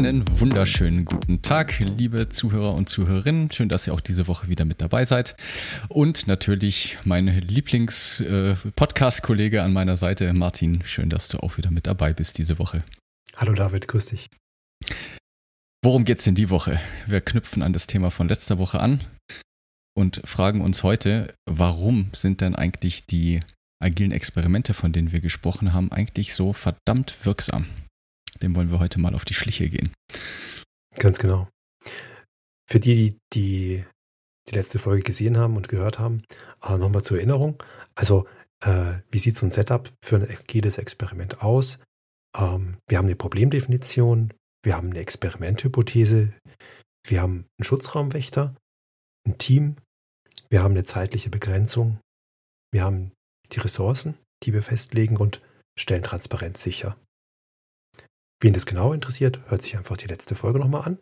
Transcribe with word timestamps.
Einen 0.00 0.24
wunderschönen 0.40 1.04
guten 1.04 1.42
Tag, 1.42 1.78
liebe 1.78 2.30
Zuhörer 2.30 2.72
und 2.72 2.88
Zuhörerinnen. 2.88 3.52
Schön, 3.52 3.68
dass 3.68 3.86
ihr 3.86 3.92
auch 3.92 4.00
diese 4.00 4.28
Woche 4.28 4.48
wieder 4.48 4.64
mit 4.64 4.80
dabei 4.80 5.04
seid. 5.04 5.36
Und 5.90 6.26
natürlich 6.26 6.96
mein 7.04 7.26
Lieblings-Podcast-Kollege 7.26 9.58
äh, 9.58 9.60
an 9.60 9.74
meiner 9.74 9.98
Seite, 9.98 10.32
Martin. 10.32 10.82
Schön, 10.86 11.10
dass 11.10 11.28
du 11.28 11.36
auch 11.40 11.58
wieder 11.58 11.70
mit 11.70 11.86
dabei 11.86 12.14
bist 12.14 12.38
diese 12.38 12.58
Woche. 12.58 12.82
Hallo 13.36 13.52
David, 13.52 13.88
grüß 13.88 14.06
dich. 14.06 14.30
Worum 15.84 16.06
geht's 16.06 16.24
denn 16.24 16.34
die 16.34 16.48
Woche? 16.48 16.80
Wir 17.06 17.20
knüpfen 17.20 17.62
an 17.62 17.74
das 17.74 17.86
Thema 17.86 18.10
von 18.10 18.26
letzter 18.26 18.56
Woche 18.56 18.80
an 18.80 19.04
und 19.94 20.22
fragen 20.24 20.62
uns 20.62 20.82
heute, 20.82 21.34
warum 21.44 22.08
sind 22.16 22.40
denn 22.40 22.56
eigentlich 22.56 23.04
die 23.04 23.40
agilen 23.84 24.12
Experimente, 24.12 24.72
von 24.72 24.92
denen 24.92 25.12
wir 25.12 25.20
gesprochen 25.20 25.74
haben, 25.74 25.92
eigentlich 25.92 26.32
so 26.32 26.54
verdammt 26.54 27.26
wirksam? 27.26 27.66
Dem 28.42 28.56
wollen 28.56 28.70
wir 28.70 28.80
heute 28.80 28.98
mal 28.98 29.14
auf 29.14 29.24
die 29.24 29.34
Schliche 29.34 29.68
gehen. 29.68 29.92
Ganz 30.98 31.18
genau. 31.18 31.48
Für 32.68 32.80
die, 32.80 33.16
die 33.32 33.84
die, 34.48 34.54
letzte 34.54 34.78
Folge 34.78 35.02
gesehen 35.02 35.38
haben 35.38 35.56
und 35.56 35.68
gehört 35.68 35.98
haben, 35.98 36.22
äh, 36.62 36.76
nochmal 36.76 37.02
zur 37.02 37.18
Erinnerung. 37.18 37.62
Also, 37.94 38.26
äh, 38.64 38.94
wie 39.10 39.18
sieht 39.18 39.36
so 39.36 39.46
ein 39.46 39.50
Setup 39.50 39.92
für 40.04 40.16
ein 40.16 40.28
agiles 40.28 40.78
Experiment 40.78 41.42
aus? 41.42 41.78
Ähm, 42.36 42.78
wir 42.88 42.98
haben 42.98 43.06
eine 43.06 43.16
Problemdefinition, 43.16 44.32
wir 44.64 44.76
haben 44.76 44.90
eine 44.90 45.00
Experimenthypothese, 45.00 46.32
wir 47.06 47.20
haben 47.20 47.46
einen 47.58 47.64
Schutzraumwächter, 47.64 48.54
ein 49.26 49.38
Team, 49.38 49.76
wir 50.48 50.62
haben 50.62 50.72
eine 50.72 50.84
zeitliche 50.84 51.30
Begrenzung, 51.30 52.00
wir 52.72 52.84
haben 52.84 53.12
die 53.52 53.60
Ressourcen, 53.60 54.18
die 54.44 54.52
wir 54.52 54.62
festlegen 54.62 55.16
und 55.16 55.40
stellen 55.78 56.02
Transparenz 56.02 56.62
sicher. 56.62 56.96
Wen 58.40 58.54
das 58.54 58.66
genau 58.66 58.92
interessiert, 58.92 59.40
hört 59.50 59.62
sich 59.62 59.76
einfach 59.76 59.96
die 59.96 60.06
letzte 60.06 60.34
Folge 60.34 60.58
nochmal 60.58 60.82
an. 60.82 60.98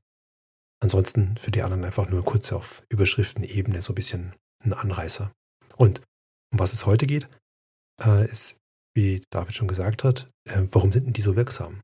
Ansonsten 0.81 1.36
für 1.36 1.50
die 1.50 1.62
anderen 1.62 1.84
einfach 1.84 2.08
nur 2.08 2.25
kurz 2.25 2.53
auf 2.53 2.83
Überschriftenebene 2.89 3.83
so 3.83 3.92
ein 3.92 3.97
bisschen 3.97 4.34
ein 4.64 4.72
Anreißer. 4.72 5.33
Und 5.77 6.00
um 6.53 6.59
was 6.59 6.72
es 6.72 6.86
heute 6.86 7.06
geht, 7.06 7.28
äh, 8.03 8.28
ist, 8.28 8.59
wie 8.94 9.22
David 9.31 9.55
schon 9.55 9.69
gesagt 9.69 10.05
hat, 10.05 10.28
äh, 10.48 10.62
warum 10.72 10.92
sind 10.92 11.06
denn 11.06 11.12
die 11.12 11.22
so 11.22 11.36
wirksam? 11.36 11.81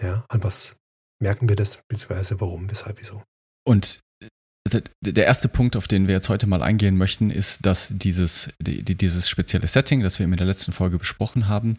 Ja, 0.00 0.24
an 0.28 0.42
was 0.42 0.76
merken 1.22 1.48
wir 1.48 1.56
das, 1.56 1.80
beziehungsweise 1.88 2.40
warum, 2.40 2.70
weshalb, 2.70 2.98
wieso? 3.00 3.22
Und 3.66 4.00
also 4.66 4.80
der 5.00 5.26
erste 5.26 5.48
Punkt, 5.48 5.76
auf 5.76 5.86
den 5.86 6.08
wir 6.08 6.14
jetzt 6.14 6.28
heute 6.28 6.48
mal 6.48 6.60
eingehen 6.60 6.96
möchten, 6.96 7.30
ist, 7.30 7.64
dass 7.64 7.92
dieses, 7.94 8.50
die, 8.60 8.82
dieses 8.82 9.28
spezielle 9.28 9.68
Setting, 9.68 10.00
das 10.00 10.18
wir 10.18 10.26
in 10.26 10.36
der 10.36 10.46
letzten 10.46 10.72
Folge 10.72 10.98
besprochen 10.98 11.46
haben, 11.46 11.78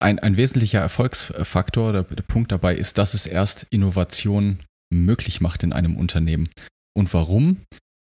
ein, 0.00 0.18
ein 0.18 0.36
wesentlicher 0.36 0.80
Erfolgsfaktor 0.80 1.90
oder 1.90 2.02
der 2.04 2.22
Punkt 2.22 2.52
dabei 2.52 2.74
ist, 2.74 2.98
dass 2.98 3.14
es 3.14 3.26
erst 3.26 3.66
Innovation 3.70 4.60
möglich 4.92 5.40
macht 5.40 5.62
in 5.62 5.72
einem 5.72 5.96
Unternehmen. 5.96 6.48
Und 6.96 7.12
warum? 7.14 7.58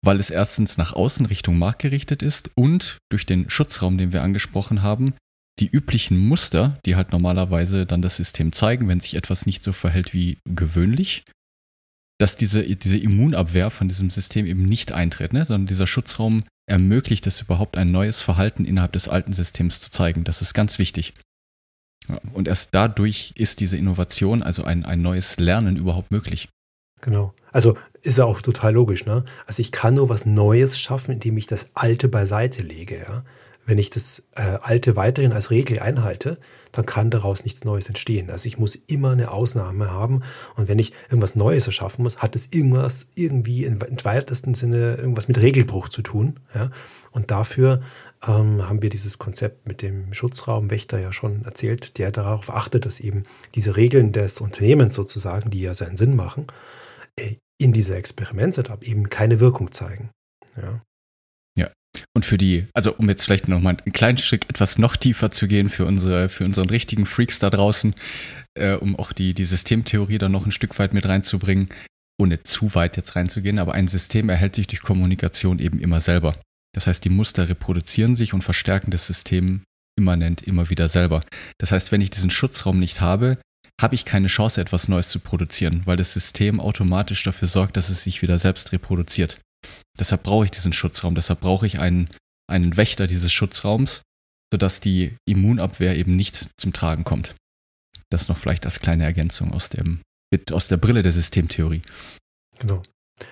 Weil 0.05 0.21
es 0.21 0.31
erstens 0.31 0.77
nach 0.77 0.93
außen 0.93 1.27
Richtung 1.27 1.59
Markt 1.59 1.83
gerichtet 1.83 2.23
ist 2.23 2.51
und 2.55 2.99
durch 3.11 3.27
den 3.27 3.51
Schutzraum, 3.51 3.99
den 3.99 4.13
wir 4.13 4.23
angesprochen 4.23 4.83
haben, 4.83 5.15
die 5.59 5.69
üblichen 5.69 6.19
Muster, 6.19 6.79
die 6.87 6.95
halt 6.95 7.11
normalerweise 7.11 7.85
dann 7.85 8.03
das 8.03 8.17
System 8.17 8.53
zeigen, 8.53 8.87
wenn 8.87 9.01
sich 9.01 9.15
etwas 9.15 9.45
nicht 9.45 9.65
so 9.65 9.73
verhält 9.73 10.15
wie 10.15 10.39
gewöhnlich, 10.45 11.25
dass 12.21 12.37
diese, 12.37 12.63
diese 12.63 12.99
Immunabwehr 12.99 13.71
von 13.71 13.89
diesem 13.89 14.11
System 14.11 14.47
eben 14.47 14.65
nicht 14.65 14.93
eintritt, 14.93 15.33
ne? 15.33 15.45
sondern 15.45 15.67
dieser 15.67 15.87
Schutzraum 15.87 16.45
ermöglicht 16.69 17.27
es 17.27 17.41
überhaupt 17.41 17.77
ein 17.77 17.91
neues 17.91 18.23
Verhalten 18.23 18.65
innerhalb 18.65 18.93
des 18.93 19.09
alten 19.09 19.33
Systems 19.33 19.81
zu 19.81 19.91
zeigen. 19.91 20.25
Das 20.25 20.43
ist 20.43 20.55
ganz 20.55 20.79
wichtig. 20.79 21.15
Und 22.33 22.49
erst 22.49 22.71
dadurch 22.75 23.33
ist 23.37 23.61
diese 23.61 23.77
Innovation, 23.77 24.43
also 24.43 24.65
ein, 24.65 24.85
ein 24.85 25.03
neues 25.03 25.39
Lernen 25.39 25.77
überhaupt 25.77 26.11
möglich. 26.11 26.49
Genau. 27.01 27.33
Also 27.53 27.77
ist 28.03 28.19
ja 28.19 28.25
auch 28.25 28.43
total 28.43 28.75
logisch, 28.75 29.07
ne? 29.07 29.25
Also 29.47 29.61
ich 29.61 29.73
kann 29.73 29.95
nur 29.95 30.09
was 30.09 30.27
Neues 30.27 30.79
schaffen, 30.79 31.13
indem 31.13 31.37
ich 31.37 31.47
das 31.47 31.71
Alte 31.75 32.09
beiseite 32.09 32.63
lege, 32.63 32.99
ja. 32.99 33.25
Wenn 33.69 33.79
ich 33.79 33.91
das 33.91 34.23
äh, 34.35 34.41
Alte 34.63 34.97
weiterhin 34.97 35.35
als 35.35 35.51
Regel 35.51 35.81
einhalte, 35.81 36.39
dann 36.73 36.87
kann 36.87 37.11
daraus 37.11 37.45
nichts 37.45 37.65
Neues 37.65 37.87
entstehen. 37.87 38.31
Also 38.31 38.47
ich 38.47 38.57
muss 38.57 38.75
immer 38.75 39.11
eine 39.11 39.31
Ausnahme 39.31 39.91
haben. 39.91 40.23
Und 40.57 40.69
wenn 40.69 40.79
ich 40.79 40.95
irgendwas 41.11 41.37
Neues 41.37 41.67
erschaffen 41.67 42.03
muss, 42.03 42.17
hat 42.17 42.35
es 42.35 42.49
irgendwas 42.51 43.11
irgendwie 43.15 43.65
im 43.65 43.79
weitesten 44.05 44.55
Sinne 44.55 44.95
irgendwas 44.95 45.29
mit 45.29 45.43
Regelbruch 45.43 45.91
zu 45.91 46.01
tun. 46.01 46.41
Ja? 46.55 46.71
Und 47.11 47.31
dafür 47.31 47.83
ähm, 48.27 48.69
haben 48.69 48.83
wir 48.83 48.91
dieses 48.91 49.19
Konzept 49.19 49.67
mit 49.67 49.83
dem 49.83 50.13
Schutzraumwächter 50.13 50.99
ja 50.99 51.13
schon 51.13 51.45
erzählt, 51.45 51.99
der 51.99 52.11
darauf 52.11 52.51
achtet, 52.51 52.87
dass 52.87 53.01
eben 53.01 53.25
diese 53.55 53.77
Regeln 53.77 54.13
des 54.13 54.41
Unternehmens 54.41 54.95
sozusagen, 54.95 55.51
die 55.51 55.63
ja 55.63 55.75
seinen 55.75 55.97
Sinn 55.97 56.17
machen, 56.17 56.47
äh, 57.17 57.37
in 57.61 57.73
dieser 57.73 57.97
Experiment-Setup 57.97 58.83
eben 58.85 59.09
keine 59.09 59.41
Wirkung 59.41 59.73
zeigen. 59.73 60.11
Ja. 60.57 60.81
Und 62.15 62.25
für 62.25 62.39
die, 62.39 62.67
also 62.75 62.95
um 62.95 63.09
jetzt 63.09 63.25
vielleicht 63.25 63.49
nochmal 63.49 63.77
einen 63.85 63.93
kleinen 63.93 64.19
Stück 64.19 64.49
etwas 64.49 64.79
noch 64.79 64.97
tiefer 64.97 65.31
zu 65.31 65.47
gehen 65.47 65.69
für 65.69 65.85
unsere, 65.85 66.29
für 66.29 66.45
unseren 66.45 66.69
richtigen 66.69 67.07
Freaks 67.07 67.39
da 67.39 67.51
draußen, 67.51 67.95
äh, 68.55 68.75
um 68.75 68.97
auch 68.97 69.13
die, 69.13 69.35
die 69.35 69.45
Systemtheorie 69.45 70.19
da 70.19 70.29
noch 70.29 70.47
ein 70.47 70.53
Stück 70.53 70.79
weit 70.79 70.93
mit 70.95 71.07
reinzubringen, 71.07 71.69
ohne 72.21 72.43
zu 72.43 72.75
weit 72.75 72.97
jetzt 72.97 73.17
reinzugehen, 73.17 73.59
aber 73.59 73.75
ein 73.75 73.89
System 73.89 74.29
erhält 74.29 74.55
sich 74.55 74.67
durch 74.67 74.83
Kommunikation 74.83 75.59
eben 75.59 75.79
immer 75.79 76.01
selber. 76.01 76.35
Das 76.75 76.87
heißt, 76.87 77.05
die 77.05 77.11
Muster 77.11 77.49
reproduzieren 77.49 78.15
sich 78.15 78.35
und 78.35 78.43
verstärken 78.43 78.91
das 78.91 79.07
System 79.07 79.63
immanent 79.99 80.43
immer 80.43 80.71
wieder 80.71 80.89
selber. 80.89 81.23
Das 81.59 81.73
heißt, 81.73 81.93
wenn 81.93 82.01
ich 82.01 82.11
diesen 82.11 82.31
Schutzraum 82.31 82.79
nicht 82.79 83.01
habe, 83.01 83.39
habe 83.81 83.95
ich 83.95 84.05
keine 84.05 84.29
Chance, 84.29 84.61
etwas 84.61 84.89
Neues 84.89 85.09
zu 85.09 85.21
produzieren, 85.21 85.83
weil 85.85 85.97
das 85.97 86.13
System 86.13 86.61
automatisch 86.61 87.23
dafür 87.23 87.49
sorgt, 87.49 87.77
dass 87.77 87.91
es 87.91 88.03
sich 88.03 88.23
wieder 88.23 88.39
selbst 88.39 88.73
reproduziert. 88.73 89.41
Deshalb 89.99 90.23
brauche 90.23 90.45
ich 90.45 90.51
diesen 90.51 90.73
Schutzraum, 90.73 91.15
deshalb 91.15 91.41
brauche 91.41 91.67
ich 91.67 91.79
einen, 91.79 92.09
einen 92.49 92.77
Wächter 92.77 93.07
dieses 93.07 93.33
Schutzraums, 93.33 94.03
sodass 94.53 94.81
die 94.81 95.17
Immunabwehr 95.29 95.97
eben 95.97 96.17
nicht 96.17 96.49
zum 96.57 96.73
Tragen 96.73 97.05
kommt. 97.05 97.35
Das 98.11 98.29
noch 98.29 98.39
vielleicht 98.39 98.65
als 98.65 98.81
kleine 98.81 99.05
Ergänzung 99.05 99.53
aus, 99.53 99.69
dem, 99.69 100.01
aus 100.51 100.69
der 100.69 100.77
Brille 100.77 101.03
der 101.03 101.13
Systemtheorie. 101.13 101.83
Genau. 102.59 102.83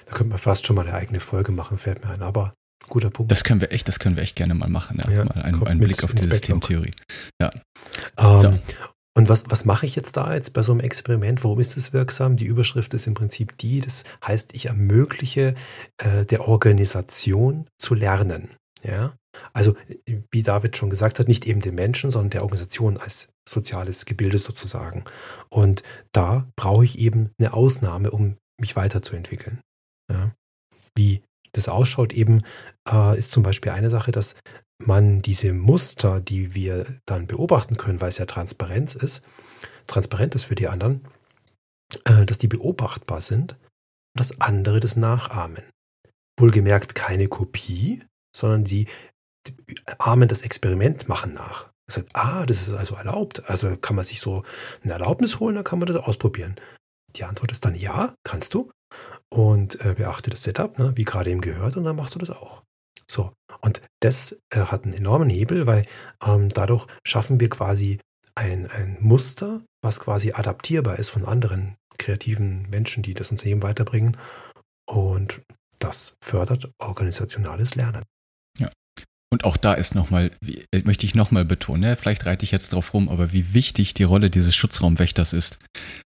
Da 0.07 0.13
könnte 0.13 0.31
man 0.31 0.39
fast 0.39 0.67
schon 0.67 0.77
mal 0.77 0.87
eine 0.87 0.97
eigene 0.97 1.21
Folge 1.21 1.53
machen, 1.53 1.79
fällt 1.79 2.05
mir 2.05 2.11
ein. 2.11 2.23
Aber 2.23 2.55
Guter 2.89 3.11
Punkt. 3.11 3.33
Das 3.33 3.45
können 3.45 3.61
wir 3.61 3.73
echt, 3.73 3.89
das 3.89 3.99
können 3.99 4.17
wir 4.17 4.23
echt 4.23 4.37
gerne 4.37 4.55
mal 4.55 4.69
machen. 4.69 5.01
Ja. 5.05 5.11
ja 5.11 5.25
mal 5.25 5.43
einen, 5.43 5.67
einen 5.67 5.81
Blick 5.81 6.05
auf 6.05 6.13
die 6.13 6.23
Systemtheorie. 6.23 6.93
Ja. 7.41 7.51
Ähm, 8.17 8.41
so. 8.41 8.59
Und 9.17 9.31
was, 9.31 9.45
was 9.49 9.65
mache 9.65 9.87
ich 9.87 9.97
jetzt 9.97 10.19
da 10.19 10.35
jetzt 10.35 10.53
bei 10.53 10.63
so 10.63 10.73
einem 10.73 10.83
Experiment? 10.83 11.43
Warum 11.43 11.59
ist 11.59 11.77
es 11.79 11.95
wirksam? 11.95 12.37
Die 12.37 12.45
Überschrift 12.45 12.93
ist 12.93 13.07
im 13.07 13.15
Prinzip 13.15 13.57
die, 13.57 13.81
das 13.81 14.05
heißt, 14.25 14.55
ich 14.55 14.67
ermögliche 14.67 15.55
äh, 15.97 16.27
der 16.27 16.47
Organisation 16.47 17.67
zu 17.79 17.95
lernen. 17.95 18.51
Ja? 18.83 19.17
Also, 19.55 19.75
wie 20.31 20.43
David 20.43 20.77
schon 20.77 20.91
gesagt 20.91 21.19
hat, 21.19 21.29
nicht 21.29 21.47
eben 21.47 21.61
den 21.61 21.75
Menschen, 21.75 22.11
sondern 22.11 22.31
der 22.31 22.43
Organisation 22.43 22.99
als 22.99 23.29
soziales 23.49 24.05
Gebilde 24.05 24.37
sozusagen. 24.37 25.05
Und 25.49 25.83
da 26.13 26.47
brauche 26.55 26.85
ich 26.85 26.99
eben 26.99 27.31
eine 27.39 27.55
Ausnahme, 27.55 28.11
um 28.11 28.37
mich 28.61 28.77
weiterzuentwickeln. 28.77 29.61
Ja? 30.13 30.33
Wie 30.95 31.23
das 31.57 31.69
ausschaut, 31.69 32.13
eben 32.13 32.43
äh, 32.89 33.19
ist 33.19 33.31
zum 33.31 33.43
Beispiel 33.43 33.73
eine 33.73 33.91
Sache, 33.91 34.13
dass 34.13 34.35
man 34.79 35.23
diese 35.23 35.53
Muster, 35.53 36.21
die 36.21 36.55
wir 36.55 37.01
dann 37.07 37.27
beobachten 37.27 37.77
können, 37.77 38.01
weil 38.01 38.11
es 38.11 38.19
ja 38.19 38.27
Transparenz 38.27 38.95
ist, 38.95 39.23
transparent 39.87 40.35
ist 40.35 40.45
für 40.45 40.55
die 40.55 40.69
anderen, 40.69 41.07
äh, 42.05 42.27
dass 42.27 42.39
die 42.39 42.49
beobachtbar 42.49 43.23
sind 43.23 43.53
und 43.53 44.21
dass 44.21 44.41
andere 44.41 44.81
das 44.81 44.97
nachahmen. 44.97 45.63
Wohlgemerkt 46.39 46.95
keine 46.95 47.29
Kopie, 47.29 48.05
sondern 48.35 48.65
die, 48.65 48.87
die 49.47 49.55
ahmen 49.99 50.29
das 50.29 50.43
Experiment, 50.43 51.09
machen 51.09 51.33
nach. 51.33 51.71
Das 51.87 52.05
ah, 52.15 52.45
das 52.47 52.67
ist 52.67 52.75
also 52.75 52.97
erlaubt. 52.97 53.49
Also 53.49 53.77
kann 53.77 53.97
man 53.97 54.05
sich 54.05 54.21
so 54.21 54.43
eine 54.83 54.93
Erlaubnis 54.93 55.39
holen, 55.41 55.55
dann 55.55 55.65
kann 55.65 55.79
man 55.79 55.87
das 55.87 55.97
ausprobieren. 55.97 56.57
Die 57.15 57.25
Antwort 57.25 57.53
ist 57.53 57.65
dann 57.65 57.75
ja, 57.75 58.15
kannst 58.25 58.53
du 58.55 58.71
und 59.33 59.81
äh, 59.85 59.95
beachte 59.95 60.31
das 60.31 60.43
Setup, 60.43 60.79
ne, 60.79 60.93
wie 60.97 61.05
gerade 61.05 61.31
eben 61.31 61.41
gehört, 61.41 61.77
und 61.77 61.85
dann 61.85 61.97
machst 61.97 62.15
du 62.15 62.19
das 62.19 62.31
auch. 62.31 62.63
So. 63.09 63.33
Und 63.61 63.83
das 64.01 64.39
äh, 64.51 64.61
hat 64.61 64.85
einen 64.85 64.95
enormen 64.95 65.31
Hebel, 65.31 65.67
weil 65.67 65.87
ähm, 66.25 66.49
dadurch 66.49 66.87
schaffen 67.05 67.41
wir 67.41 67.49
quasi 67.49 68.01
ein, 68.35 68.67
ein 68.67 68.99
Muster, 69.01 69.63
was 69.83 70.01
quasi 70.01 70.33
adaptierbar 70.33 70.99
ist 70.99 71.11
von 71.11 71.25
anderen 71.25 71.77
kreativen 71.99 72.69
Menschen, 72.69 73.03
die 73.03 73.15
das 73.15 73.31
Unternehmen 73.31 73.63
weiterbringen. 73.63 74.17
Und 74.87 75.41
das 75.79 76.17
fördert 76.21 76.71
organisationales 76.79 77.75
Lernen. 77.75 78.03
Und 79.33 79.45
auch 79.45 79.57
da 79.57 79.75
ist 79.75 79.95
nochmal, 79.95 80.31
äh, 80.47 80.83
möchte 80.85 81.05
ich 81.05 81.15
nochmal 81.15 81.45
betonen, 81.45 81.83
ja, 81.83 81.97
vielleicht 81.97 82.27
reite 82.27 82.45
ich 82.45 82.53
jetzt 82.53 82.73
drauf 82.73 82.95
rum, 82.95 83.09
aber 83.09 83.33
wie 83.33 83.55
wichtig 83.55 83.93
die 83.95 84.05
Rolle 84.05 84.31
dieses 84.31 84.55
Schutzraumwächters 84.55 85.33
ist. 85.33 85.59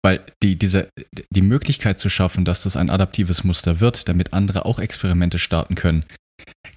Weil 0.04 0.22
die, 0.44 0.58
diese, 0.58 0.90
die 1.30 1.42
Möglichkeit 1.42 2.00
zu 2.00 2.10
schaffen, 2.10 2.44
dass 2.44 2.64
das 2.64 2.76
ein 2.76 2.90
adaptives 2.90 3.44
Muster 3.44 3.80
wird, 3.80 4.10
damit 4.10 4.34
andere 4.34 4.66
auch 4.66 4.80
Experimente 4.80 5.40
starten 5.40 5.76
können, 5.76 6.06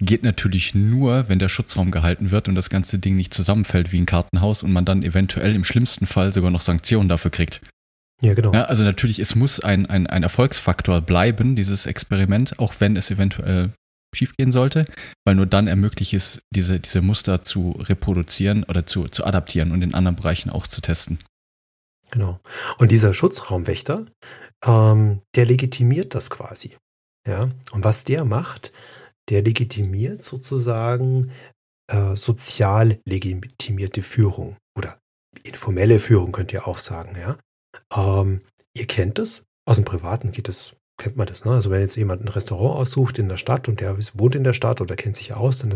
geht 0.00 0.22
natürlich 0.22 0.74
nur, 0.74 1.28
wenn 1.28 1.40
der 1.40 1.48
Schutzraum 1.48 1.90
gehalten 1.90 2.30
wird 2.30 2.48
und 2.48 2.54
das 2.54 2.70
ganze 2.70 3.00
Ding 3.00 3.16
nicht 3.16 3.34
zusammenfällt 3.34 3.90
wie 3.90 4.00
ein 4.00 4.06
Kartenhaus 4.06 4.62
und 4.62 4.72
man 4.72 4.84
dann 4.84 5.02
eventuell 5.02 5.54
im 5.54 5.64
schlimmsten 5.64 6.06
Fall 6.06 6.32
sogar 6.32 6.52
noch 6.52 6.60
Sanktionen 6.60 7.08
dafür 7.08 7.32
kriegt. 7.32 7.60
Ja, 8.22 8.34
genau. 8.34 8.52
Ja, 8.52 8.64
also 8.64 8.84
natürlich, 8.84 9.18
es 9.18 9.34
muss 9.34 9.60
ein, 9.60 9.86
ein, 9.86 10.06
ein 10.06 10.22
Erfolgsfaktor 10.22 11.00
bleiben, 11.00 11.56
dieses 11.56 11.86
Experiment, 11.86 12.58
auch 12.58 12.74
wenn 12.78 12.96
es 12.96 13.10
eventuell 13.10 13.72
schiefgehen 14.14 14.52
sollte, 14.52 14.86
weil 15.24 15.34
nur 15.34 15.46
dann 15.46 15.66
ermöglicht 15.66 16.14
es, 16.14 16.42
diese, 16.50 16.80
diese 16.80 17.02
Muster 17.02 17.42
zu 17.42 17.72
reproduzieren 17.78 18.64
oder 18.64 18.86
zu, 18.86 19.08
zu 19.08 19.24
adaptieren 19.24 19.72
und 19.72 19.82
in 19.82 19.94
anderen 19.94 20.16
Bereichen 20.16 20.50
auch 20.50 20.66
zu 20.66 20.80
testen. 20.80 21.18
Genau. 22.10 22.40
Und 22.78 22.90
dieser 22.90 23.12
Schutzraumwächter, 23.12 24.06
ähm, 24.64 25.20
der 25.34 25.46
legitimiert 25.46 26.14
das 26.14 26.30
quasi. 26.30 26.76
Ja. 27.26 27.50
Und 27.72 27.84
was 27.84 28.04
der 28.04 28.24
macht, 28.24 28.72
der 29.28 29.42
legitimiert 29.42 30.22
sozusagen 30.22 31.30
äh, 31.90 32.16
sozial 32.16 32.98
legitimierte 33.06 34.02
Führung 34.02 34.56
oder 34.76 34.98
informelle 35.42 35.98
Führung 35.98 36.32
könnt 36.32 36.52
ihr 36.52 36.66
auch 36.66 36.78
sagen, 36.78 37.16
ja. 37.18 37.38
Ähm, 37.94 38.40
ihr 38.74 38.86
kennt 38.86 39.18
es, 39.18 39.44
aus 39.66 39.76
dem 39.76 39.84
Privaten 39.84 40.32
geht 40.32 40.48
es 40.48 40.74
kennt 40.98 41.16
man 41.16 41.26
das. 41.26 41.44
Ne? 41.44 41.52
Also 41.52 41.70
wenn 41.70 41.80
jetzt 41.80 41.96
jemand 41.96 42.22
ein 42.22 42.28
Restaurant 42.28 42.80
aussucht 42.80 43.18
in 43.18 43.28
der 43.28 43.36
Stadt 43.36 43.68
und 43.68 43.80
der 43.80 43.96
wohnt 44.14 44.34
in 44.34 44.44
der 44.44 44.52
Stadt 44.52 44.80
oder 44.80 44.96
kennt 44.96 45.16
sich 45.16 45.32
aus, 45.32 45.60
dann 45.60 45.74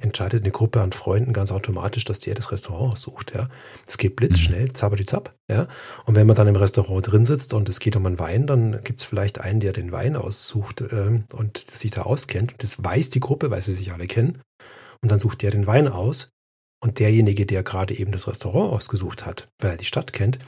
entscheidet 0.00 0.42
eine 0.42 0.50
Gruppe 0.50 0.82
an 0.82 0.92
Freunden 0.92 1.32
ganz 1.32 1.52
automatisch, 1.52 2.04
dass 2.04 2.18
der 2.18 2.34
das 2.34 2.52
Restaurant 2.52 2.92
aussucht. 2.92 3.32
Ja, 3.34 3.48
es 3.86 3.96
geht 3.96 4.16
blitzschnell, 4.16 4.66
mhm. 4.66 4.74
zapperi 4.74 5.06
zapp. 5.06 5.34
Ja, 5.50 5.68
und 6.04 6.16
wenn 6.16 6.26
man 6.26 6.36
dann 6.36 6.48
im 6.48 6.56
Restaurant 6.56 7.10
drin 7.10 7.24
sitzt 7.24 7.54
und 7.54 7.68
es 7.68 7.80
geht 7.80 7.96
um 7.96 8.04
einen 8.04 8.18
Wein, 8.18 8.46
dann 8.46 8.82
gibt 8.82 9.00
es 9.00 9.06
vielleicht 9.06 9.40
einen, 9.40 9.60
der 9.60 9.72
den 9.72 9.92
Wein 9.92 10.16
aussucht 10.16 10.82
ähm, 10.90 11.24
und 11.32 11.58
sich 11.58 11.92
da 11.92 12.02
auskennt. 12.02 12.54
Das 12.58 12.82
weiß 12.82 13.10
die 13.10 13.20
Gruppe, 13.20 13.50
weil 13.50 13.60
sie 13.60 13.72
sich 13.72 13.92
alle 13.92 14.06
kennen. 14.06 14.42
Und 15.02 15.10
dann 15.10 15.20
sucht 15.20 15.42
der 15.42 15.50
den 15.50 15.66
Wein 15.66 15.86
aus 15.86 16.30
und 16.84 16.98
derjenige, 16.98 17.46
der 17.46 17.62
gerade 17.62 17.94
eben 17.94 18.12
das 18.12 18.26
Restaurant 18.26 18.72
ausgesucht 18.72 19.24
hat, 19.24 19.48
weil 19.60 19.72
er 19.72 19.76
die 19.76 19.84
Stadt 19.84 20.12
kennt, 20.12 20.38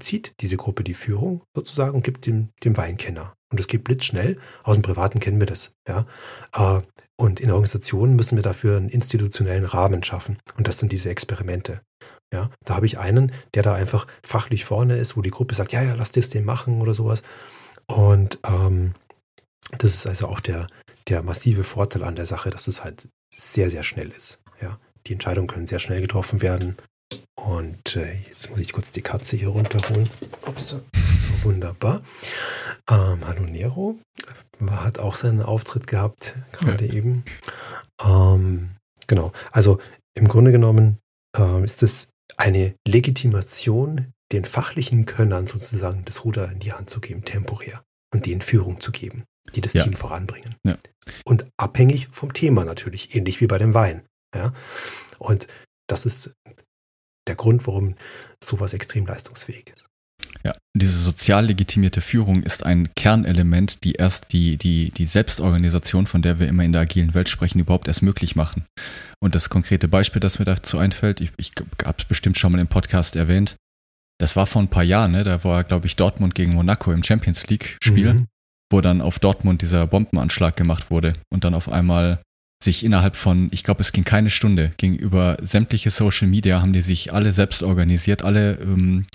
zieht 0.00 0.32
diese 0.40 0.56
Gruppe 0.56 0.84
die 0.84 0.94
Führung 0.94 1.42
sozusagen 1.54 1.96
und 1.96 2.04
gibt 2.04 2.26
dem, 2.26 2.48
dem 2.64 2.76
Weinkenner. 2.76 3.34
Und 3.50 3.58
das 3.58 3.66
geht 3.66 3.84
blitzschnell. 3.84 4.38
Aus 4.62 4.76
dem 4.76 4.82
Privaten 4.82 5.20
kennen 5.20 5.40
wir 5.40 5.46
das. 5.46 5.72
Ja? 5.88 6.06
Äh, 6.52 6.80
und 7.16 7.40
in 7.40 7.50
Organisationen 7.50 8.16
müssen 8.16 8.36
wir 8.36 8.42
dafür 8.42 8.76
einen 8.76 8.88
institutionellen 8.88 9.64
Rahmen 9.64 10.02
schaffen. 10.02 10.38
Und 10.56 10.68
das 10.68 10.78
sind 10.78 10.92
diese 10.92 11.10
Experimente. 11.10 11.82
Ja, 12.32 12.48
da 12.64 12.76
habe 12.76 12.86
ich 12.86 12.98
einen, 12.98 13.32
der 13.54 13.64
da 13.64 13.74
einfach 13.74 14.06
fachlich 14.24 14.64
vorne 14.64 14.96
ist, 14.96 15.16
wo 15.16 15.20
die 15.20 15.30
Gruppe 15.30 15.54
sagt, 15.54 15.72
ja, 15.72 15.82
ja, 15.82 15.94
lass 15.94 16.12
das 16.12 16.30
den 16.30 16.44
machen 16.44 16.80
oder 16.80 16.94
sowas. 16.94 17.22
Und 17.86 18.38
ähm, 18.46 18.94
das 19.78 19.94
ist 19.94 20.06
also 20.06 20.28
auch 20.28 20.38
der, 20.38 20.68
der 21.08 21.22
massive 21.22 21.64
Vorteil 21.64 22.04
an 22.04 22.14
der 22.14 22.26
Sache, 22.26 22.50
dass 22.50 22.68
es 22.68 22.84
halt 22.84 23.08
sehr, 23.34 23.68
sehr 23.70 23.82
schnell 23.82 24.10
ist. 24.10 24.38
Ja, 24.60 24.78
die 25.06 25.12
Entscheidungen 25.12 25.48
können 25.48 25.66
sehr 25.66 25.80
schnell 25.80 26.00
getroffen 26.00 26.40
werden. 26.40 26.76
Und 27.34 27.96
äh, 27.96 28.14
jetzt 28.28 28.50
muss 28.50 28.60
ich 28.60 28.72
kurz 28.72 28.92
die 28.92 29.02
Katze 29.02 29.36
hier 29.36 29.48
runterholen. 29.48 30.08
Ups, 30.46 30.68
so 30.68 30.80
wunderbar. 31.42 32.02
Ähm, 32.88 33.26
hallo 33.26 33.42
Nero 33.42 33.98
hat 34.68 34.98
auch 34.98 35.14
seinen 35.14 35.42
Auftritt 35.42 35.86
gehabt, 35.86 36.34
gerade 36.52 36.86
ja. 36.86 36.92
eben. 36.92 37.24
Ähm, 38.04 38.76
genau, 39.06 39.32
also 39.52 39.80
im 40.14 40.28
Grunde 40.28 40.52
genommen 40.52 40.98
ähm, 41.36 41.64
ist 41.64 41.82
es 41.82 42.10
eine 42.36 42.74
Legitimation, 42.86 44.12
den 44.32 44.44
fachlichen 44.44 45.06
Könnern 45.06 45.46
sozusagen 45.46 46.04
das 46.04 46.24
Ruder 46.24 46.50
in 46.52 46.58
die 46.60 46.72
Hand 46.72 46.90
zu 46.90 47.00
geben, 47.00 47.24
temporär, 47.24 47.82
und 48.14 48.26
denen 48.26 48.40
Führung 48.40 48.80
zu 48.80 48.92
geben, 48.92 49.24
die 49.54 49.60
das 49.60 49.72
ja. 49.72 49.82
Team 49.82 49.94
voranbringen. 49.94 50.54
Ja. 50.64 50.76
Und 51.24 51.46
abhängig 51.56 52.08
vom 52.12 52.32
Thema 52.32 52.64
natürlich, 52.64 53.14
ähnlich 53.14 53.40
wie 53.40 53.46
bei 53.46 53.58
dem 53.58 53.74
Wein. 53.74 54.02
Ja? 54.34 54.52
Und 55.18 55.48
das 55.88 56.06
ist 56.06 56.32
der 57.26 57.36
Grund, 57.36 57.66
warum 57.66 57.94
sowas 58.42 58.72
extrem 58.72 59.06
leistungsfähig 59.06 59.70
ist. 59.74 59.90
Ja, 60.44 60.56
diese 60.74 60.98
sozial 60.98 61.46
legitimierte 61.46 62.00
Führung 62.00 62.42
ist 62.42 62.64
ein 62.64 62.94
Kernelement, 62.94 63.84
die 63.84 63.92
erst 63.92 64.32
die, 64.32 64.56
die, 64.56 64.90
die 64.90 65.06
Selbstorganisation, 65.06 66.06
von 66.06 66.22
der 66.22 66.38
wir 66.38 66.48
immer 66.48 66.64
in 66.64 66.72
der 66.72 66.82
agilen 66.82 67.14
Welt 67.14 67.28
sprechen, 67.28 67.58
überhaupt 67.58 67.88
erst 67.88 68.02
möglich 68.02 68.36
machen. 68.36 68.64
Und 69.20 69.34
das 69.34 69.50
konkrete 69.50 69.88
Beispiel, 69.88 70.20
das 70.20 70.38
mir 70.38 70.44
dazu 70.44 70.78
einfällt, 70.78 71.20
ich, 71.20 71.32
ich 71.36 71.52
habe 71.84 71.98
es 71.98 72.04
bestimmt 72.04 72.38
schon 72.38 72.52
mal 72.52 72.60
im 72.60 72.68
Podcast 72.68 73.16
erwähnt, 73.16 73.56
das 74.18 74.36
war 74.36 74.46
vor 74.46 74.62
ein 74.62 74.68
paar 74.68 74.82
Jahren, 74.82 75.12
ne? 75.12 75.24
da 75.24 75.42
war, 75.44 75.64
glaube 75.64 75.86
ich, 75.86 75.96
Dortmund 75.96 76.34
gegen 76.34 76.54
Monaco 76.54 76.92
im 76.92 77.02
Champions 77.02 77.46
League-Spiel, 77.46 78.14
mhm. 78.14 78.26
wo 78.70 78.80
dann 78.80 79.00
auf 79.00 79.18
Dortmund 79.18 79.62
dieser 79.62 79.86
Bombenanschlag 79.86 80.56
gemacht 80.56 80.90
wurde 80.90 81.14
und 81.32 81.44
dann 81.44 81.54
auf 81.54 81.70
einmal 81.70 82.20
sich 82.62 82.84
innerhalb 82.84 83.16
von, 83.16 83.48
ich 83.52 83.64
glaube, 83.64 83.80
es 83.80 83.92
ging 83.92 84.04
keine 84.04 84.30
Stunde, 84.30 84.72
ging 84.76 84.94
über 84.94 85.36
sämtliche 85.40 85.90
Social 85.90 86.28
Media, 86.28 86.60
haben 86.60 86.72
die 86.72 86.82
sich 86.82 87.12
alle 87.12 87.32
selbst 87.32 87.62
organisiert, 87.62 88.22
alle, 88.22 88.58
ähm, 88.58 89.06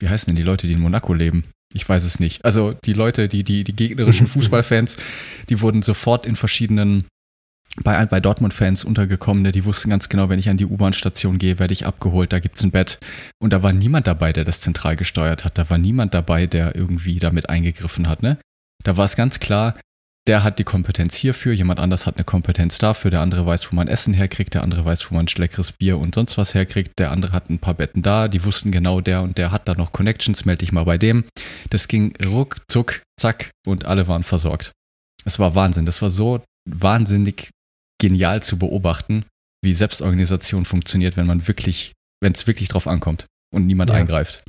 wie 0.00 0.08
heißen 0.08 0.26
denn 0.26 0.36
die 0.36 0.42
Leute, 0.42 0.66
die 0.66 0.72
in 0.72 0.80
Monaco 0.80 1.14
leben? 1.14 1.44
Ich 1.74 1.88
weiß 1.88 2.04
es 2.04 2.20
nicht. 2.20 2.44
Also 2.44 2.74
die 2.84 2.92
Leute, 2.92 3.28
die, 3.28 3.44
die, 3.44 3.64
die 3.64 3.76
gegnerischen 3.76 4.26
Fußballfans, 4.28 4.96
die 5.48 5.60
wurden 5.60 5.82
sofort 5.82 6.26
in 6.26 6.36
verschiedenen, 6.36 7.06
bei, 7.82 8.04
bei 8.04 8.20
Dortmund-Fans 8.20 8.84
untergekommen, 8.84 9.50
die 9.50 9.64
wussten 9.64 9.90
ganz 9.90 10.08
genau, 10.08 10.28
wenn 10.28 10.38
ich 10.38 10.50
an 10.50 10.56
die 10.56 10.66
U-Bahn-Station 10.66 11.38
gehe, 11.38 11.58
werde 11.58 11.72
ich 11.72 11.86
abgeholt, 11.86 12.32
da 12.32 12.40
gibt's 12.40 12.62
ein 12.62 12.72
Bett. 12.72 12.98
Und 13.38 13.52
da 13.52 13.62
war 13.62 13.72
niemand 13.72 14.06
dabei, 14.06 14.32
der 14.32 14.44
das 14.44 14.60
zentral 14.60 14.96
gesteuert 14.96 15.44
hat. 15.44 15.56
Da 15.56 15.70
war 15.70 15.78
niemand 15.78 16.14
dabei, 16.14 16.46
der 16.46 16.74
irgendwie 16.74 17.18
damit 17.18 17.48
eingegriffen 17.48 18.08
hat. 18.08 18.22
Ne? 18.22 18.38
Da 18.82 18.96
war 18.96 19.04
es 19.04 19.16
ganz 19.16 19.40
klar, 19.40 19.76
der 20.28 20.44
hat 20.44 20.58
die 20.58 20.64
Kompetenz 20.64 21.16
hierfür, 21.16 21.52
jemand 21.52 21.80
anders 21.80 22.06
hat 22.06 22.16
eine 22.16 22.24
Kompetenz 22.24 22.78
dafür, 22.78 23.10
der 23.10 23.20
andere 23.20 23.44
weiß, 23.44 23.72
wo 23.72 23.76
man 23.76 23.88
Essen 23.88 24.14
herkriegt, 24.14 24.54
der 24.54 24.62
andere 24.62 24.84
weiß, 24.84 25.10
wo 25.10 25.16
man 25.16 25.26
leckeres 25.26 25.72
Bier 25.72 25.98
und 25.98 26.14
sonst 26.14 26.38
was 26.38 26.54
herkriegt, 26.54 26.98
der 26.98 27.10
andere 27.10 27.32
hat 27.32 27.50
ein 27.50 27.58
paar 27.58 27.74
Betten 27.74 28.02
da, 28.02 28.28
die 28.28 28.44
wussten 28.44 28.70
genau, 28.70 29.00
der 29.00 29.22
und 29.22 29.38
der 29.38 29.50
hat 29.50 29.68
da 29.68 29.74
noch 29.74 29.92
Connections, 29.92 30.44
melde 30.44 30.60
dich 30.60 30.72
mal 30.72 30.84
bei 30.84 30.96
dem. 30.96 31.24
Das 31.70 31.88
ging 31.88 32.14
ruck, 32.24 32.58
zuck, 32.68 33.02
zack 33.18 33.50
und 33.66 33.84
alle 33.84 34.06
waren 34.06 34.22
versorgt. 34.22 34.72
Es 35.24 35.38
war 35.38 35.54
Wahnsinn, 35.54 35.86
das 35.86 36.02
war 36.02 36.10
so 36.10 36.42
wahnsinnig 36.68 37.50
genial 38.00 38.42
zu 38.42 38.58
beobachten, 38.58 39.24
wie 39.62 39.74
Selbstorganisation 39.74 40.64
funktioniert, 40.64 41.16
wenn 41.16 41.26
man 41.26 41.48
wirklich, 41.48 41.92
wenn 42.20 42.32
es 42.32 42.46
wirklich 42.46 42.68
drauf 42.68 42.86
ankommt 42.86 43.26
und 43.52 43.66
niemand 43.66 43.90
ja. 43.90 43.96
eingreift. 43.96 44.44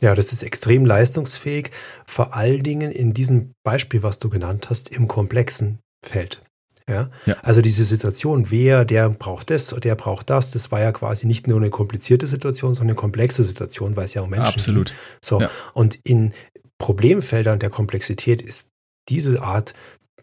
Ja, 0.00 0.14
das 0.14 0.32
ist 0.32 0.42
extrem 0.42 0.86
leistungsfähig, 0.86 1.70
vor 2.06 2.34
allen 2.34 2.62
Dingen 2.62 2.92
in 2.92 3.12
diesem 3.12 3.52
Beispiel, 3.64 4.02
was 4.02 4.18
du 4.18 4.28
genannt 4.28 4.70
hast, 4.70 4.94
im 4.94 5.08
komplexen 5.08 5.80
Feld. 6.06 6.42
Ja? 6.88 7.10
ja? 7.26 7.36
Also 7.42 7.60
diese 7.60 7.84
Situation, 7.84 8.50
wer, 8.50 8.84
der 8.84 9.10
braucht 9.10 9.50
das, 9.50 9.68
der 9.68 9.94
braucht 9.94 10.30
das, 10.30 10.52
das 10.52 10.70
war 10.70 10.80
ja 10.80 10.92
quasi 10.92 11.26
nicht 11.26 11.46
nur 11.46 11.58
eine 11.58 11.70
komplizierte 11.70 12.26
Situation, 12.26 12.74
sondern 12.74 12.90
eine 12.90 13.00
komplexe 13.00 13.44
Situation, 13.44 13.96
weil 13.96 14.06
es 14.06 14.14
ja 14.14 14.22
um 14.22 14.30
Menschen 14.30 14.54
Absolut. 14.54 14.88
geht. 14.88 14.96
So. 15.22 15.40
Ja. 15.40 15.50
Und 15.74 15.96
in 16.04 16.32
Problemfeldern 16.78 17.58
der 17.58 17.70
Komplexität 17.70 18.40
ist 18.40 18.70
diese 19.08 19.42
Art 19.42 19.74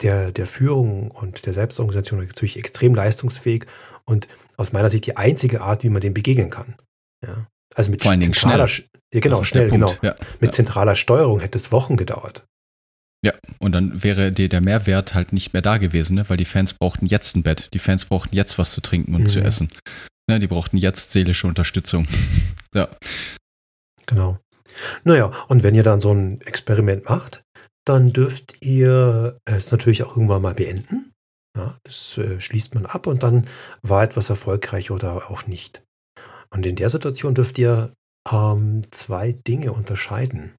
der, 0.01 0.31
der 0.31 0.47
Führung 0.47 1.11
und 1.11 1.45
der 1.45 1.53
Selbstorganisation 1.53 2.19
natürlich 2.19 2.57
extrem 2.57 2.95
leistungsfähig 2.95 3.65
und 4.05 4.27
aus 4.57 4.73
meiner 4.73 4.89
Sicht 4.89 5.05
die 5.05 5.17
einzige 5.17 5.61
Art, 5.61 5.83
wie 5.83 5.89
man 5.89 6.01
dem 6.01 6.13
begegnen 6.13 6.49
kann. 6.49 6.75
Ja. 7.25 7.47
Also 7.75 7.91
mit 7.91 8.01
Vor 8.01 8.11
allen 8.11 8.21
Dingen 8.21 8.33
schnell. 8.33 8.67
Ja, 9.13 9.19
genau, 9.19 9.43
schnell, 9.43 9.69
genau. 9.69 9.93
Ja, 10.01 10.15
Mit 10.39 10.49
ja. 10.49 10.51
zentraler 10.51 10.95
Steuerung 10.95 11.39
hätte 11.39 11.57
es 11.57 11.71
Wochen 11.71 11.97
gedauert. 11.97 12.45
Ja, 13.23 13.33
und 13.59 13.73
dann 13.73 14.03
wäre 14.03 14.31
die, 14.31 14.49
der 14.49 14.61
Mehrwert 14.61 15.13
halt 15.13 15.33
nicht 15.33 15.53
mehr 15.53 15.61
da 15.61 15.77
gewesen, 15.77 16.15
ne? 16.15 16.29
weil 16.29 16.37
die 16.37 16.45
Fans 16.45 16.73
brauchten 16.73 17.05
jetzt 17.05 17.35
ein 17.35 17.43
Bett. 17.43 17.69
Die 17.73 17.79
Fans 17.79 18.05
brauchten 18.05 18.35
jetzt 18.35 18.57
was 18.57 18.71
zu 18.71 18.81
trinken 18.81 19.15
und 19.15 19.21
mhm. 19.21 19.25
zu 19.25 19.39
essen. 19.41 19.71
Ne? 20.29 20.39
Die 20.39 20.47
brauchten 20.47 20.77
jetzt 20.77 21.11
seelische 21.11 21.47
Unterstützung. 21.47 22.07
ja. 22.73 22.87
Genau. 24.05 24.39
Naja, 25.03 25.31
und 25.47 25.63
wenn 25.63 25.75
ihr 25.75 25.83
dann 25.83 25.99
so 25.99 26.11
ein 26.11 26.41
Experiment 26.41 27.05
macht, 27.05 27.43
dann 27.85 28.13
dürft 28.13 28.57
ihr 28.61 29.39
es 29.45 29.71
natürlich 29.71 30.03
auch 30.03 30.15
irgendwann 30.15 30.41
mal 30.41 30.53
beenden. 30.53 31.11
Ja, 31.57 31.77
das 31.83 32.17
äh, 32.17 32.39
schließt 32.39 32.75
man 32.75 32.85
ab 32.85 33.07
und 33.07 33.23
dann 33.23 33.47
war 33.81 34.03
etwas 34.03 34.29
erfolgreich 34.29 34.91
oder 34.91 35.31
auch 35.31 35.47
nicht. 35.47 35.84
Und 36.55 36.65
in 36.65 36.77
der 36.77 36.89
Situation 36.89 37.35
dürft 37.35 37.57
ihr 37.57 37.93
ähm, 38.31 38.81
zwei 38.91 39.33
Dinge 39.33 39.73
unterscheiden. 39.73 40.55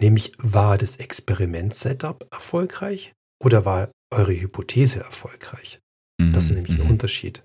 Nämlich, 0.00 0.32
war 0.38 0.78
das 0.78 0.96
Experiment-Setup 0.96 2.26
erfolgreich 2.32 3.12
oder 3.44 3.66
war 3.66 3.90
eure 4.10 4.32
Hypothese 4.32 5.00
erfolgreich? 5.00 5.80
Mhm. 6.18 6.32
Das 6.32 6.44
ist 6.44 6.52
nämlich 6.52 6.78
ein 6.78 6.84
mhm. 6.84 6.90
Unterschied. 6.92 7.42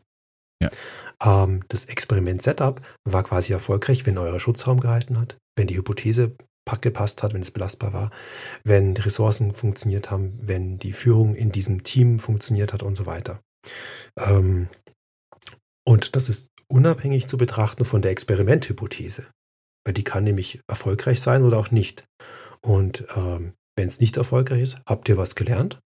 Ja. 0.61 0.71
Ähm, 1.21 1.61
das 1.67 1.85
Experiment-Setup 1.85 2.81
war 3.03 3.23
quasi 3.23 3.51
erfolgreich, 3.51 4.05
wenn 4.05 4.17
euer 4.17 4.39
Schutzraum 4.39 4.79
gehalten 4.79 5.19
hat, 5.19 5.35
wenn 5.57 5.67
die 5.67 5.75
Hypothese 5.75 6.35
gepasst 6.79 7.21
hat, 7.21 7.33
wenn 7.33 7.41
es 7.41 7.51
belastbar 7.51 7.91
war, 7.91 8.11
wenn 8.63 8.93
die 8.93 9.01
Ressourcen 9.01 9.53
funktioniert 9.53 10.09
haben, 10.09 10.39
wenn 10.41 10.79
die 10.79 10.93
Führung 10.93 11.35
in 11.35 11.51
diesem 11.51 11.83
Team 11.83 12.19
funktioniert 12.19 12.71
hat 12.71 12.83
und 12.83 12.95
so 12.95 13.05
weiter. 13.05 13.41
Ähm, 14.17 14.69
und 15.85 16.15
das 16.15 16.29
ist 16.29 16.52
unabhängig 16.73 17.27
zu 17.27 17.37
betrachten 17.37 17.85
von 17.85 18.01
der 18.01 18.11
Experimenthypothese, 18.11 19.27
weil 19.85 19.93
die 19.93 20.03
kann 20.03 20.23
nämlich 20.23 20.59
erfolgreich 20.67 21.21
sein 21.21 21.43
oder 21.43 21.57
auch 21.57 21.71
nicht. 21.71 22.03
Und 22.61 23.05
ähm, 23.15 23.53
wenn 23.77 23.87
es 23.87 23.99
nicht 23.99 24.17
erfolgreich 24.17 24.61
ist, 24.61 24.81
habt 24.87 25.07
ihr 25.07 25.17
was 25.17 25.35
gelernt 25.35 25.79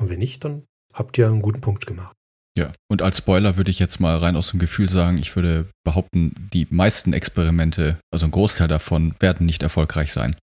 und 0.00 0.08
wenn 0.08 0.18
nicht, 0.18 0.44
dann 0.44 0.64
habt 0.92 1.18
ihr 1.18 1.26
einen 1.26 1.42
guten 1.42 1.60
Punkt 1.60 1.86
gemacht. 1.86 2.14
Ja, 2.56 2.72
und 2.90 3.02
als 3.02 3.18
Spoiler 3.18 3.58
würde 3.58 3.70
ich 3.70 3.78
jetzt 3.78 4.00
mal 4.00 4.16
rein 4.16 4.34
aus 4.34 4.50
dem 4.50 4.58
Gefühl 4.58 4.88
sagen, 4.88 5.18
ich 5.18 5.36
würde 5.36 5.68
behaupten, 5.84 6.48
die 6.54 6.66
meisten 6.70 7.12
Experimente, 7.12 7.98
also 8.10 8.24
ein 8.24 8.30
Großteil 8.30 8.68
davon, 8.68 9.14
werden 9.20 9.44
nicht 9.44 9.62
erfolgreich 9.62 10.10
sein. 10.10 10.36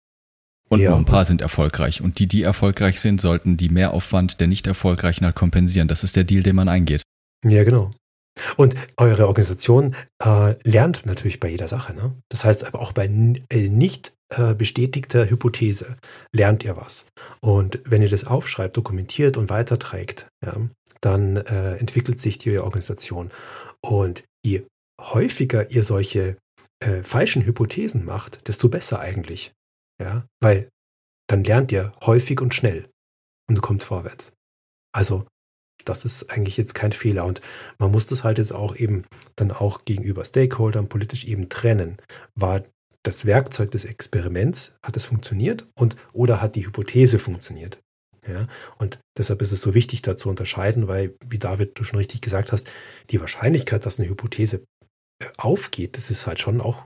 Und 0.70 0.80
ja. 0.80 0.92
nur 0.92 1.00
ein 1.00 1.06
paar 1.06 1.26
sind 1.26 1.42
erfolgreich. 1.42 2.02
Und 2.02 2.20
die, 2.20 2.28
die 2.28 2.44
erfolgreich 2.44 3.00
sind, 3.00 3.20
sollten 3.20 3.58
die 3.58 3.70
Mehraufwand 3.70 4.40
der 4.40 4.48
nicht 4.48 4.68
erfolgreichen 4.68 5.26
halt 5.26 5.36
kompensieren. 5.36 5.88
Das 5.88 6.04
ist 6.04 6.16
der 6.16 6.24
Deal, 6.24 6.44
den 6.44 6.56
man 6.56 6.70
eingeht. 6.70 7.02
Ja, 7.44 7.64
genau. 7.64 7.92
Und 8.58 8.76
eure 8.98 9.28
Organisation 9.28 9.96
äh, 10.24 10.56
lernt 10.64 11.06
natürlich 11.06 11.40
bei 11.40 11.50
jeder 11.50 11.68
Sache. 11.68 11.94
Ne? 11.94 12.16
Das 12.30 12.44
heißt 12.46 12.64
aber 12.66 12.80
auch 12.80 12.92
bei 12.92 13.06
äh, 13.06 13.70
nicht 13.70 14.14
äh, 14.30 14.56
bestätigter 14.56 15.30
Hypothese 15.30 15.98
lernt 16.32 16.64
ihr 16.64 16.76
was. 16.76 17.06
Und 17.42 17.82
wenn 17.86 18.02
ihr 18.02 18.10
das 18.10 18.26
aufschreibt, 18.26 18.76
dokumentiert 18.76 19.38
und 19.38 19.50
weiterträgt, 19.50 20.28
ja, 20.44 20.56
dann 21.02 21.38
äh, 21.38 21.76
entwickelt 21.76 22.20
sich 22.20 22.38
die 22.38 22.58
Organisation. 22.58 23.30
Und 23.82 24.24
je 24.44 24.66
häufiger 25.00 25.70
ihr 25.72 25.84
solche 25.84 26.38
äh, 26.80 27.04
falschen 27.04 27.46
Hypothesen 27.46 28.06
macht, 28.06 28.48
desto 28.48 28.70
besser 28.70 29.00
eigentlich. 29.00 29.54
Ja, 30.02 30.26
weil 30.42 30.70
dann 31.28 31.44
lernt 31.44 31.72
ihr 31.72 31.92
häufig 32.04 32.42
und 32.42 32.56
schnell 32.56 32.90
und 33.48 33.62
kommt 33.62 33.84
vorwärts. 33.84 34.34
Also 34.94 35.26
das 35.86 36.06
ist 36.06 36.30
eigentlich 36.30 36.58
jetzt 36.58 36.74
kein 36.74 36.92
Fehler. 36.92 37.26
Und 37.26 37.42
man 37.78 37.92
muss 37.92 38.06
das 38.06 38.24
halt 38.24 38.38
jetzt 38.38 38.54
auch 38.54 38.76
eben 38.76 39.04
dann 39.36 39.52
auch 39.52 39.86
gegenüber 39.86 40.24
Stakeholdern 40.24 40.90
politisch 40.90 41.26
eben 41.26 41.50
trennen. 41.50 41.98
War 42.36 42.64
das 43.04 43.26
Werkzeug 43.26 43.72
des 43.72 43.86
Experiments, 43.86 44.76
hat 44.82 44.96
es 44.96 45.06
funktioniert 45.06 45.68
und 45.76 45.96
oder 46.14 46.42
hat 46.42 46.56
die 46.56 46.66
Hypothese 46.66 47.20
funktioniert? 47.20 47.80
Ja, 48.26 48.48
und 48.78 49.00
deshalb 49.18 49.42
ist 49.42 49.52
es 49.52 49.62
so 49.62 49.74
wichtig, 49.74 50.02
da 50.02 50.16
zu 50.16 50.30
unterscheiden, 50.30 50.88
weil, 50.88 51.16
wie 51.28 51.40
David 51.40 51.78
du 51.78 51.84
schon 51.84 51.98
richtig 51.98 52.22
gesagt 52.22 52.54
hast, 52.54 52.72
die 53.10 53.20
Wahrscheinlichkeit, 53.20 53.86
dass 53.86 54.00
eine 54.00 54.08
Hypothese 54.08 54.64
äh, 55.22 55.26
aufgeht, 55.38 55.98
das 55.98 56.10
ist 56.10 56.26
halt 56.26 56.40
schon 56.40 56.62
auch 56.62 56.86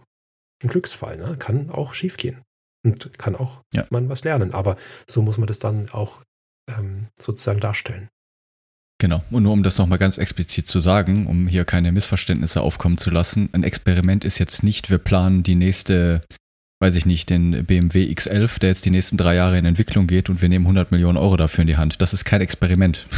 ein 0.63 0.69
Glücksfall. 0.69 1.17
Ne? 1.17 1.37
Kann 1.37 1.69
auch 1.69 1.93
schiefgehen 1.93 2.41
und 2.83 3.17
kann 3.19 3.35
auch 3.35 3.61
ja. 3.71 3.85
man 3.91 4.09
was 4.09 4.23
lernen. 4.23 4.53
Aber 4.53 4.77
so 5.07 5.21
muss 5.21 5.37
man 5.37 5.47
das 5.47 5.59
dann 5.59 5.89
auch 5.89 6.21
ähm, 6.69 7.07
sozusagen 7.19 7.59
darstellen. 7.59 8.09
Genau. 8.99 9.23
Und 9.29 9.43
nur 9.43 9.53
um 9.53 9.63
das 9.63 9.77
nochmal 9.77 9.99
ganz 9.99 10.17
explizit 10.17 10.65
zu 10.65 10.79
sagen, 10.79 11.27
um 11.27 11.47
hier 11.47 11.65
keine 11.65 11.91
Missverständnisse 11.91 12.61
aufkommen 12.61 12.97
zu 12.97 13.11
lassen, 13.11 13.49
ein 13.51 13.63
Experiment 13.63 14.25
ist 14.25 14.39
jetzt 14.39 14.63
nicht, 14.63 14.89
wir 14.89 14.97
planen 14.97 15.43
die 15.43 15.53
nächste, 15.53 16.23
weiß 16.81 16.95
ich 16.95 17.05
nicht, 17.05 17.29
den 17.29 17.65
BMW 17.65 18.11
X11, 18.11 18.59
der 18.59 18.69
jetzt 18.69 18.85
die 18.85 18.91
nächsten 18.91 19.17
drei 19.17 19.35
Jahre 19.35 19.57
in 19.59 19.65
Entwicklung 19.65 20.07
geht 20.07 20.29
und 20.29 20.41
wir 20.41 20.49
nehmen 20.49 20.65
100 20.65 20.91
Millionen 20.91 21.17
Euro 21.17 21.37
dafür 21.37 21.61
in 21.61 21.67
die 21.67 21.77
Hand. 21.77 22.01
Das 22.01 22.13
ist 22.13 22.25
kein 22.25 22.41
Experiment. 22.41 23.07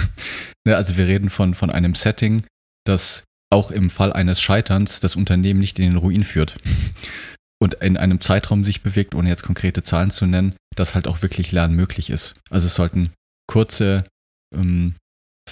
Ne, 0.67 0.75
also 0.75 0.97
wir 0.97 1.07
reden 1.07 1.29
von, 1.29 1.53
von 1.53 1.69
einem 1.69 1.95
Setting, 1.95 2.43
das 2.85 3.23
auch 3.49 3.71
im 3.71 3.89
Fall 3.89 4.11
eines 4.11 4.41
Scheiterns 4.41 4.99
das 4.99 5.15
Unternehmen 5.15 5.61
nicht 5.61 5.79
in 5.79 5.85
den 5.85 5.95
Ruin 5.95 6.25
führt. 6.25 6.57
Und 7.61 7.75
in 7.75 7.95
einem 7.95 8.19
Zeitraum 8.19 8.65
sich 8.65 8.83
bewegt, 8.83 9.15
ohne 9.15 9.29
jetzt 9.29 9.43
konkrete 9.43 9.83
Zahlen 9.83 10.11
zu 10.11 10.25
nennen, 10.25 10.55
dass 10.75 10.95
halt 10.95 11.07
auch 11.07 11.21
wirklich 11.21 11.53
Lernen 11.53 11.75
möglich 11.75 12.09
ist. 12.09 12.35
Also 12.49 12.67
es 12.67 12.75
sollten 12.75 13.11
kurze, 13.47 14.05
ähm, 14.53 14.95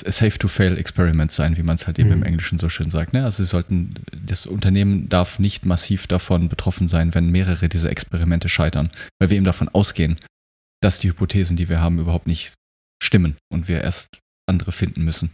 Safe-to-Fail-Experiments 0.05 1.35
sein, 1.35 1.57
wie 1.57 1.63
man 1.63 1.75
es 1.75 1.87
halt 1.87 1.99
eben 1.99 2.09
mhm. 2.09 2.15
im 2.15 2.23
Englischen 2.23 2.59
so 2.59 2.69
schön 2.69 2.89
sagt. 2.89 3.13
Ne? 3.13 3.23
Also 3.23 3.43
sie 3.43 3.49
sollten, 3.49 3.95
das 4.25 4.45
Unternehmen 4.45 5.09
darf 5.09 5.39
nicht 5.39 5.65
massiv 5.65 6.07
davon 6.07 6.49
betroffen 6.49 6.87
sein, 6.87 7.13
wenn 7.15 7.29
mehrere 7.29 7.69
dieser 7.69 7.89
Experimente 7.89 8.49
scheitern, 8.49 8.89
weil 9.19 9.29
wir 9.29 9.37
eben 9.37 9.45
davon 9.45 9.69
ausgehen, 9.69 10.17
dass 10.81 10.99
die 10.99 11.09
Hypothesen, 11.09 11.57
die 11.57 11.69
wir 11.69 11.81
haben, 11.81 11.99
überhaupt 11.99 12.27
nicht 12.27 12.53
stimmen 13.01 13.37
und 13.51 13.67
wir 13.67 13.81
erst 13.81 14.19
andere 14.47 14.71
finden 14.71 15.03
müssen. 15.03 15.31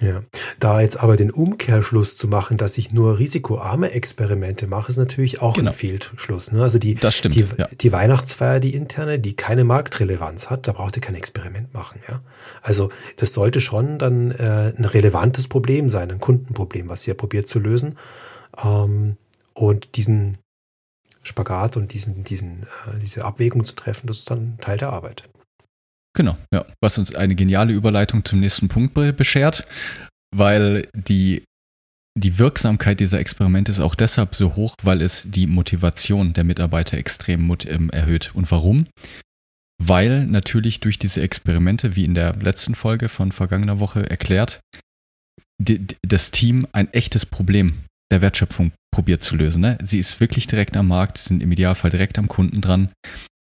Ja, 0.00 0.22
da 0.58 0.80
jetzt 0.80 0.98
aber 0.98 1.16
den 1.16 1.30
Umkehrschluss 1.30 2.16
zu 2.16 2.26
machen, 2.26 2.56
dass 2.56 2.78
ich 2.78 2.90
nur 2.90 3.18
risikoarme 3.18 3.90
Experimente 3.90 4.66
mache, 4.66 4.90
ist 4.90 4.96
natürlich 4.96 5.42
auch 5.42 5.54
genau. 5.54 5.70
ein 5.70 5.74
Fehlschluss. 5.74 6.52
Ne? 6.52 6.62
Also 6.62 6.78
die, 6.78 6.96
stimmt, 7.10 7.34
die, 7.34 7.44
ja. 7.58 7.68
die, 7.68 7.92
Weihnachtsfeier, 7.92 8.60
die 8.60 8.74
interne, 8.74 9.18
die 9.18 9.36
keine 9.36 9.64
Marktrelevanz 9.64 10.48
hat, 10.48 10.66
da 10.66 10.72
braucht 10.72 10.96
ihr 10.96 11.02
kein 11.02 11.16
Experiment 11.16 11.74
machen. 11.74 12.00
Ja? 12.08 12.22
Also 12.62 12.88
das 13.16 13.34
sollte 13.34 13.60
schon 13.60 13.98
dann 13.98 14.30
äh, 14.30 14.72
ein 14.74 14.86
relevantes 14.86 15.48
Problem 15.48 15.90
sein, 15.90 16.10
ein 16.10 16.20
Kundenproblem, 16.20 16.88
was 16.88 17.06
ihr 17.06 17.14
probiert 17.14 17.46
zu 17.46 17.58
lösen. 17.58 17.98
Ähm, 18.64 19.16
und 19.52 19.96
diesen 19.96 20.38
Spagat 21.22 21.76
und 21.76 21.92
diesen, 21.92 22.24
diesen, 22.24 22.62
äh, 22.62 22.98
diese 23.02 23.26
Abwägung 23.26 23.64
zu 23.64 23.74
treffen, 23.76 24.06
das 24.06 24.20
ist 24.20 24.30
dann 24.30 24.56
Teil 24.62 24.78
der 24.78 24.94
Arbeit. 24.94 25.24
Genau, 26.16 26.36
ja. 26.52 26.64
Was 26.82 26.98
uns 26.98 27.14
eine 27.14 27.34
geniale 27.34 27.72
Überleitung 27.72 28.24
zum 28.24 28.40
nächsten 28.40 28.68
Punkt 28.68 28.94
beschert, 28.94 29.66
weil 30.34 30.88
die, 30.94 31.44
die 32.18 32.38
Wirksamkeit 32.38 33.00
dieser 33.00 33.20
Experimente 33.20 33.70
ist 33.70 33.80
auch 33.80 33.94
deshalb 33.94 34.34
so 34.34 34.56
hoch, 34.56 34.74
weil 34.82 35.02
es 35.02 35.30
die 35.30 35.46
Motivation 35.46 36.32
der 36.32 36.44
Mitarbeiter 36.44 36.98
extrem 36.98 37.56
ähm, 37.66 37.90
erhöht. 37.90 38.32
Und 38.34 38.50
warum? 38.50 38.86
Weil 39.82 40.26
natürlich 40.26 40.80
durch 40.80 40.98
diese 40.98 41.22
Experimente, 41.22 41.96
wie 41.96 42.04
in 42.04 42.14
der 42.14 42.36
letzten 42.36 42.74
Folge 42.74 43.08
von 43.08 43.32
vergangener 43.32 43.80
Woche 43.80 44.08
erklärt, 44.10 44.60
die, 45.62 45.86
das 46.02 46.30
Team 46.30 46.66
ein 46.72 46.92
echtes 46.92 47.24
Problem 47.24 47.84
der 48.10 48.20
Wertschöpfung 48.20 48.72
probiert 48.92 49.22
zu 49.22 49.36
lösen. 49.36 49.60
Ne? 49.62 49.78
Sie 49.84 49.98
ist 49.98 50.20
wirklich 50.20 50.48
direkt 50.48 50.76
am 50.76 50.88
Markt, 50.88 51.18
sind 51.18 51.42
im 51.42 51.52
Idealfall 51.52 51.90
direkt 51.90 52.18
am 52.18 52.28
Kunden 52.28 52.60
dran 52.60 52.90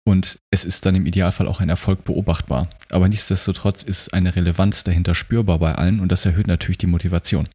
und 0.07 0.39
es 0.51 0.63
ist 0.63 0.85
dann 0.85 0.95
im 0.95 1.05
Idealfall 1.05 1.49
auch 1.49 1.59
ein 1.59 1.67
Erfolg 1.67 2.05
beobachtbar. 2.05 2.69
Aber 2.89 3.09
nichtsdestotrotz 3.09 3.83
ist 3.83 4.13
eine 4.13 4.33
Relevanz 4.37 4.85
dahinter 4.85 5.13
spürbar 5.13 5.59
bei 5.59 5.75
allen 5.75 5.99
und 5.99 6.13
das 6.13 6.25
erhöht 6.25 6.47
natürlich 6.47 6.77
die 6.77 6.87
Motivation. 6.87 7.49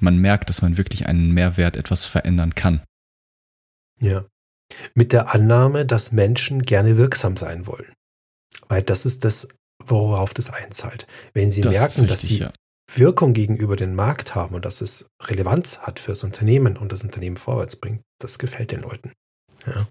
Man 0.00 0.16
merkt, 0.16 0.48
dass 0.48 0.62
man 0.62 0.78
wirklich 0.78 1.06
einen 1.06 1.32
Mehrwert 1.32 1.76
etwas 1.76 2.06
verändern 2.06 2.54
kann. 2.54 2.82
Ja. 4.00 4.24
Mit 4.94 5.12
der 5.12 5.34
Annahme, 5.34 5.84
dass 5.84 6.10
Menschen 6.10 6.62
gerne 6.62 6.96
wirksam 6.96 7.36
sein 7.36 7.66
wollen. 7.66 7.92
Weil 8.68 8.82
das 8.82 9.04
ist 9.04 9.24
das, 9.24 9.46
worauf 9.84 10.32
das 10.32 10.48
einzahlt. 10.48 11.06
Wenn 11.34 11.50
sie 11.50 11.60
das 11.60 11.72
merken, 11.74 12.00
richtig, 12.00 12.08
dass 12.08 12.22
sie 12.22 12.38
ja. 12.38 12.52
Wirkung 12.94 13.34
gegenüber 13.34 13.76
dem 13.76 13.94
Markt 13.94 14.34
haben 14.34 14.54
und 14.54 14.64
dass 14.64 14.80
es 14.80 15.06
Relevanz 15.22 15.80
hat 15.80 15.98
fürs 16.00 16.24
Unternehmen 16.24 16.78
und 16.78 16.92
das 16.92 17.02
Unternehmen 17.02 17.36
vorwärts 17.36 17.76
bringt, 17.76 18.00
das 18.18 18.38
gefällt 18.38 18.72
den 18.72 18.80
Leuten. 18.80 19.12
Ja. 19.66 19.86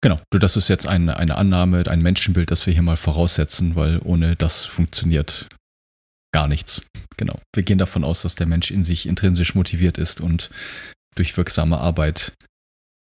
Genau, 0.00 0.20
das 0.30 0.56
ist 0.56 0.68
jetzt 0.68 0.86
eine, 0.86 1.16
eine 1.16 1.36
Annahme, 1.36 1.84
ein 1.88 2.02
Menschenbild, 2.02 2.50
das 2.50 2.66
wir 2.66 2.72
hier 2.72 2.82
mal 2.82 2.96
voraussetzen, 2.96 3.74
weil 3.74 3.98
ohne 4.04 4.36
das 4.36 4.64
funktioniert 4.64 5.48
gar 6.32 6.46
nichts. 6.46 6.82
Genau. 7.16 7.36
Wir 7.54 7.64
gehen 7.64 7.78
davon 7.78 8.04
aus, 8.04 8.22
dass 8.22 8.36
der 8.36 8.46
Mensch 8.46 8.70
in 8.70 8.84
sich 8.84 9.06
intrinsisch 9.06 9.54
motiviert 9.54 9.98
ist 9.98 10.20
und 10.20 10.50
durch 11.16 11.36
wirksame 11.36 11.78
Arbeit 11.78 12.32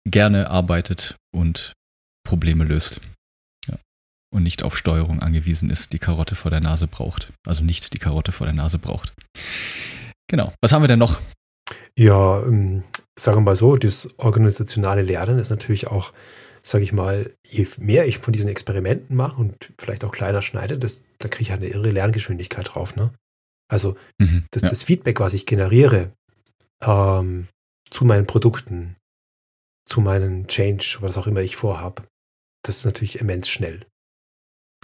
gerne 0.08 0.50
arbeitet 0.50 1.16
und 1.34 1.74
Probleme 2.24 2.64
löst. 2.64 3.00
Ja. 3.68 3.76
Und 4.32 4.42
nicht 4.42 4.62
auf 4.62 4.78
Steuerung 4.78 5.20
angewiesen 5.20 5.68
ist, 5.68 5.92
die 5.92 5.98
Karotte 5.98 6.34
vor 6.34 6.50
der 6.50 6.60
Nase 6.60 6.86
braucht. 6.86 7.30
Also 7.46 7.62
nicht 7.62 7.92
die 7.92 7.98
Karotte 7.98 8.32
vor 8.32 8.46
der 8.46 8.54
Nase 8.54 8.78
braucht. 8.78 9.12
Genau. 10.28 10.54
Was 10.62 10.72
haben 10.72 10.82
wir 10.82 10.88
denn 10.88 10.98
noch? 10.98 11.20
Ja, 11.98 12.42
ähm, 12.42 12.84
sagen 13.18 13.38
wir 13.38 13.42
mal 13.42 13.56
so, 13.56 13.76
das 13.76 14.18
organisationale 14.18 15.02
Lernen 15.02 15.38
ist 15.38 15.50
natürlich 15.50 15.88
auch 15.88 16.12
sage 16.66 16.82
ich 16.82 16.92
mal, 16.92 17.32
je 17.46 17.66
mehr 17.78 18.06
ich 18.06 18.18
von 18.18 18.32
diesen 18.32 18.50
Experimenten 18.50 19.16
mache 19.16 19.40
und 19.40 19.72
vielleicht 19.78 20.04
auch 20.04 20.10
kleiner 20.10 20.42
schneide, 20.42 20.78
das, 20.78 21.00
da 21.18 21.28
kriege 21.28 21.42
ich 21.42 21.50
halt 21.52 21.62
eine 21.62 21.70
irre 21.70 21.90
Lerngeschwindigkeit 21.90 22.74
drauf. 22.74 22.96
Ne? 22.96 23.12
Also 23.68 23.96
mhm, 24.18 24.46
das, 24.50 24.62
ja. 24.62 24.68
das, 24.68 24.82
Feedback, 24.82 25.20
was 25.20 25.34
ich 25.34 25.46
generiere 25.46 26.12
ähm, 26.82 27.46
zu 27.90 28.04
meinen 28.04 28.26
Produkten, 28.26 28.96
zu 29.88 30.00
meinen 30.00 30.48
Change, 30.48 30.98
was 31.00 31.16
auch 31.16 31.28
immer 31.28 31.40
ich 31.40 31.54
vorhabe, 31.54 32.02
das 32.62 32.78
ist 32.78 32.84
natürlich 32.84 33.20
immens 33.20 33.48
schnell. 33.48 33.86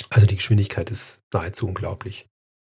Also 0.09 0.27
die 0.27 0.37
Geschwindigkeit 0.37 0.89
ist 0.91 1.19
nahezu 1.33 1.67
unglaublich. 1.67 2.29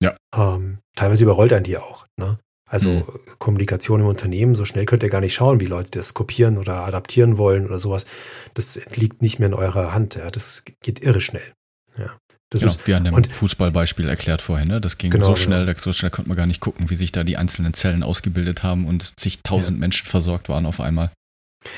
Ja. 0.02 0.16
Ähm, 0.34 0.78
teilweise 0.96 1.24
überrollt 1.24 1.52
ein 1.52 1.62
die 1.64 1.78
auch. 1.78 2.06
Ne? 2.18 2.40
Also 2.68 2.90
mhm. 2.90 3.04
Kommunikation 3.38 4.00
im 4.00 4.06
Unternehmen, 4.06 4.56
so 4.56 4.64
schnell 4.64 4.86
könnt 4.86 5.04
ihr 5.04 5.08
gar 5.08 5.20
nicht 5.20 5.34
schauen, 5.34 5.60
wie 5.60 5.66
Leute 5.66 5.90
das 5.92 6.14
kopieren 6.14 6.58
oder 6.58 6.84
adaptieren 6.84 7.38
wollen 7.38 7.66
oder 7.66 7.78
sowas. 7.78 8.06
Das 8.54 8.80
liegt 8.96 9.22
nicht 9.22 9.38
mehr 9.38 9.48
in 9.48 9.54
eurer 9.54 9.94
Hand. 9.94 10.16
Ja. 10.16 10.30
Das 10.30 10.64
geht 10.80 11.00
irre 11.00 11.20
schnell. 11.20 11.54
Ja. 11.96 12.16
Das 12.50 12.60
genau, 12.60 12.72
ist, 12.72 12.86
wir 12.86 12.94
haben 12.94 13.04
dem 13.04 13.24
Fußballbeispiel 13.24 14.08
erklärt 14.08 14.40
vorhin, 14.40 14.68
ne? 14.68 14.80
Das 14.80 14.98
ging 14.98 15.10
genau, 15.10 15.26
so 15.26 15.32
genau. 15.32 15.44
schnell, 15.44 15.66
genau. 15.66 15.78
so 15.78 15.92
schnell 15.92 16.10
konnte 16.10 16.28
man 16.28 16.36
gar 16.36 16.46
nicht 16.46 16.60
gucken, 16.60 16.90
wie 16.90 16.96
sich 16.96 17.10
da 17.10 17.24
die 17.24 17.36
einzelnen 17.36 17.74
Zellen 17.74 18.04
ausgebildet 18.04 18.62
haben 18.62 18.86
und 18.86 19.18
zigtausend 19.18 19.78
ja. 19.78 19.80
Menschen 19.80 20.06
versorgt 20.06 20.48
waren 20.48 20.64
auf 20.64 20.80
einmal. 20.80 21.10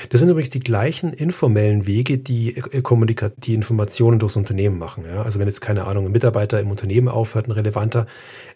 Das 0.09 0.19
sind 0.19 0.29
übrigens 0.29 0.49
die 0.49 0.59
gleichen 0.59 1.13
informellen 1.13 1.87
Wege, 1.87 2.17
die, 2.17 2.57
äh, 2.57 2.81
Kommunika 2.81 3.31
die 3.37 3.53
Informationen 3.53 4.19
durchs 4.19 4.35
Unternehmen 4.35 4.77
machen. 4.77 5.05
Ja? 5.05 5.23
Also 5.23 5.39
wenn 5.39 5.47
jetzt, 5.47 5.61
keine 5.61 5.85
Ahnung, 5.85 6.05
ein 6.05 6.11
Mitarbeiter 6.11 6.59
im 6.59 6.71
Unternehmen 6.71 7.07
aufhört, 7.07 7.47
ein 7.47 7.51
relevanter, 7.51 8.05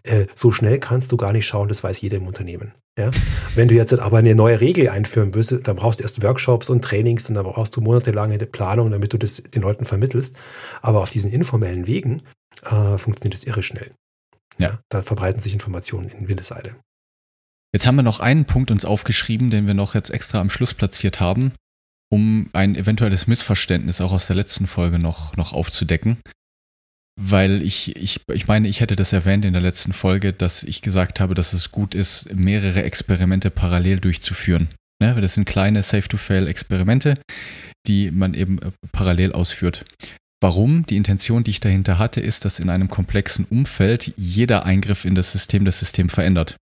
äh, 0.03 0.27
so 0.35 0.51
schnell 0.51 0.79
kannst 0.79 1.11
du 1.11 1.17
gar 1.17 1.33
nicht 1.33 1.47
schauen, 1.47 1.67
das 1.67 1.83
weiß 1.83 2.01
jeder 2.01 2.17
im 2.17 2.27
Unternehmen. 2.27 2.73
Ja? 2.97 3.11
Wenn 3.55 3.67
du 3.67 3.75
jetzt 3.75 3.97
aber 3.97 4.17
eine 4.17 4.35
neue 4.35 4.61
Regel 4.61 4.89
einführen 4.89 5.33
willst, 5.33 5.67
dann 5.67 5.75
brauchst 5.75 5.99
du 5.99 6.03
erst 6.03 6.21
Workshops 6.21 6.69
und 6.69 6.83
Trainings 6.83 7.27
und 7.29 7.35
dann 7.35 7.45
brauchst 7.45 7.75
du 7.75 7.81
monatelange 7.81 8.37
Planung, 8.37 8.91
damit 8.91 9.13
du 9.13 9.17
das 9.17 9.43
den 9.43 9.61
Leuten 9.61 9.85
vermittelst. 9.85 10.35
Aber 10.81 11.01
auf 11.01 11.09
diesen 11.09 11.31
informellen 11.31 11.87
Wegen 11.87 12.21
äh, 12.63 12.97
funktioniert 12.97 13.33
das 13.33 13.43
irre 13.43 13.63
schnell. 13.63 13.91
Ja. 14.59 14.79
Da 14.89 15.01
verbreiten 15.01 15.39
sich 15.39 15.53
Informationen 15.53 16.09
in 16.09 16.27
Windeseile. 16.27 16.75
Jetzt 17.73 17.87
haben 17.87 17.95
wir 17.95 18.03
noch 18.03 18.19
einen 18.19 18.45
Punkt 18.45 18.69
uns 18.69 18.85
aufgeschrieben, 18.85 19.49
den 19.49 19.65
wir 19.65 19.73
noch 19.73 19.95
jetzt 19.95 20.11
extra 20.11 20.39
am 20.39 20.49
Schluss 20.49 20.73
platziert 20.73 21.19
haben, 21.19 21.53
um 22.11 22.49
ein 22.53 22.75
eventuelles 22.75 23.25
Missverständnis 23.25 23.99
auch 23.99 24.11
aus 24.11 24.27
der 24.27 24.35
letzten 24.35 24.67
Folge 24.67 24.99
noch, 24.99 25.35
noch 25.35 25.53
aufzudecken. 25.53 26.17
Weil 27.19 27.61
ich, 27.61 27.95
ich, 27.95 28.21
ich 28.31 28.47
meine, 28.47 28.67
ich 28.67 28.79
hätte 28.79 28.95
das 28.95 29.13
erwähnt 29.13 29.45
in 29.45 29.53
der 29.53 29.61
letzten 29.61 29.93
Folge, 29.93 30.33
dass 30.33 30.63
ich 30.63 30.81
gesagt 30.81 31.19
habe, 31.19 31.33
dass 31.33 31.53
es 31.53 31.71
gut 31.71 31.95
ist, 31.95 32.33
mehrere 32.33 32.83
Experimente 32.83 33.49
parallel 33.49 33.99
durchzuführen. 33.99 34.69
Ne? 35.01 35.19
Das 35.19 35.33
sind 35.33 35.45
kleine 35.45 35.83
Safe-to-Fail-Experimente, 35.83 37.15
die 37.87 38.11
man 38.11 38.33
eben 38.33 38.59
äh, 38.59 38.71
parallel 38.91 39.33
ausführt. 39.33 39.85
Warum? 40.41 40.85
Die 40.85 40.97
Intention, 40.97 41.43
die 41.43 41.51
ich 41.51 41.59
dahinter 41.59 41.97
hatte, 41.97 42.19
ist, 42.19 42.45
dass 42.45 42.59
in 42.59 42.69
einem 42.69 42.89
komplexen 42.89 43.45
Umfeld 43.45 44.13
jeder 44.17 44.65
Eingriff 44.65 45.05
in 45.05 45.15
das 45.15 45.31
System 45.31 45.65
das 45.65 45.79
System 45.79 46.09
verändert. 46.09 46.57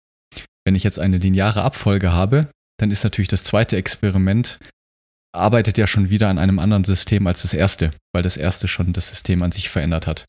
Wenn 0.69 0.75
ich 0.75 0.85
jetzt 0.85 0.99
eine 0.99 1.17
lineare 1.17 1.63
Abfolge 1.63 2.13
habe, 2.13 2.51
dann 2.79 2.91
ist 2.91 3.03
natürlich 3.03 3.29
das 3.29 3.43
zweite 3.43 3.79
Experiment 3.79 4.59
arbeitet 5.35 5.79
ja 5.79 5.87
schon 5.87 6.11
wieder 6.11 6.29
an 6.29 6.39
einem 6.39 6.59
anderen 6.59 6.85
System 6.85 7.27
als 7.27 7.41
das 7.41 7.55
erste, 7.55 7.91
weil 8.13 8.23
das 8.23 8.37
erste 8.37 8.69
schon 8.69 8.93
das 8.93 9.09
System 9.09 9.43
an 9.43 9.51
sich 9.51 9.71
verändert 9.71 10.07
hat. 10.07 10.27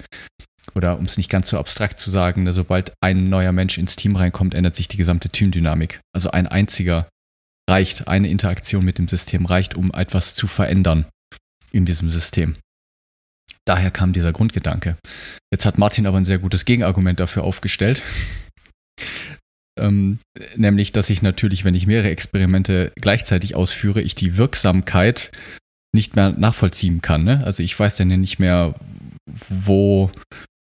Oder 0.75 0.97
um 0.97 1.03
es 1.03 1.17
nicht 1.17 1.29
ganz 1.29 1.49
so 1.49 1.59
abstrakt 1.59 1.99
zu 1.99 2.09
sagen, 2.09 2.43
ne, 2.43 2.53
sobald 2.53 2.93
ein 3.03 3.25
neuer 3.25 3.51
Mensch 3.51 3.77
ins 3.77 3.97
Team 3.97 4.15
reinkommt, 4.15 4.53
ändert 4.53 4.77
sich 4.77 4.87
die 4.87 4.95
gesamte 4.95 5.27
Teamdynamik. 5.27 5.99
Also 6.15 6.31
ein 6.31 6.47
einziger 6.47 7.09
reicht, 7.69 8.07
eine 8.07 8.29
Interaktion 8.29 8.85
mit 8.85 8.97
dem 8.97 9.09
System 9.09 9.45
reicht, 9.45 9.75
um 9.75 9.91
etwas 9.91 10.35
zu 10.35 10.47
verändern 10.47 11.05
in 11.73 11.83
diesem 11.83 12.09
System. 12.09 12.55
Daher 13.65 13.91
kam 13.91 14.13
dieser 14.13 14.31
Grundgedanke. 14.31 14.95
Jetzt 15.51 15.65
hat 15.65 15.77
Martin 15.77 16.07
aber 16.07 16.15
ein 16.15 16.23
sehr 16.23 16.39
gutes 16.39 16.63
Gegenargument 16.63 17.19
dafür 17.19 17.43
aufgestellt. 17.43 18.03
Ähm, 19.79 20.19
nämlich, 20.55 20.91
dass 20.91 21.09
ich 21.09 21.21
natürlich, 21.21 21.65
wenn 21.65 21.75
ich 21.75 21.87
mehrere 21.87 22.09
Experimente 22.09 22.91
gleichzeitig 22.95 23.55
ausführe, 23.55 24.01
ich 24.01 24.15
die 24.15 24.37
Wirksamkeit 24.37 25.31
nicht 25.93 26.15
mehr 26.15 26.31
nachvollziehen 26.31 27.01
kann. 27.01 27.23
Ne? 27.23 27.43
Also 27.43 27.63
ich 27.63 27.77
weiß 27.77 27.95
dann 27.97 28.11
ja 28.11 28.17
nicht 28.17 28.39
mehr, 28.39 28.75
wo 29.25 30.11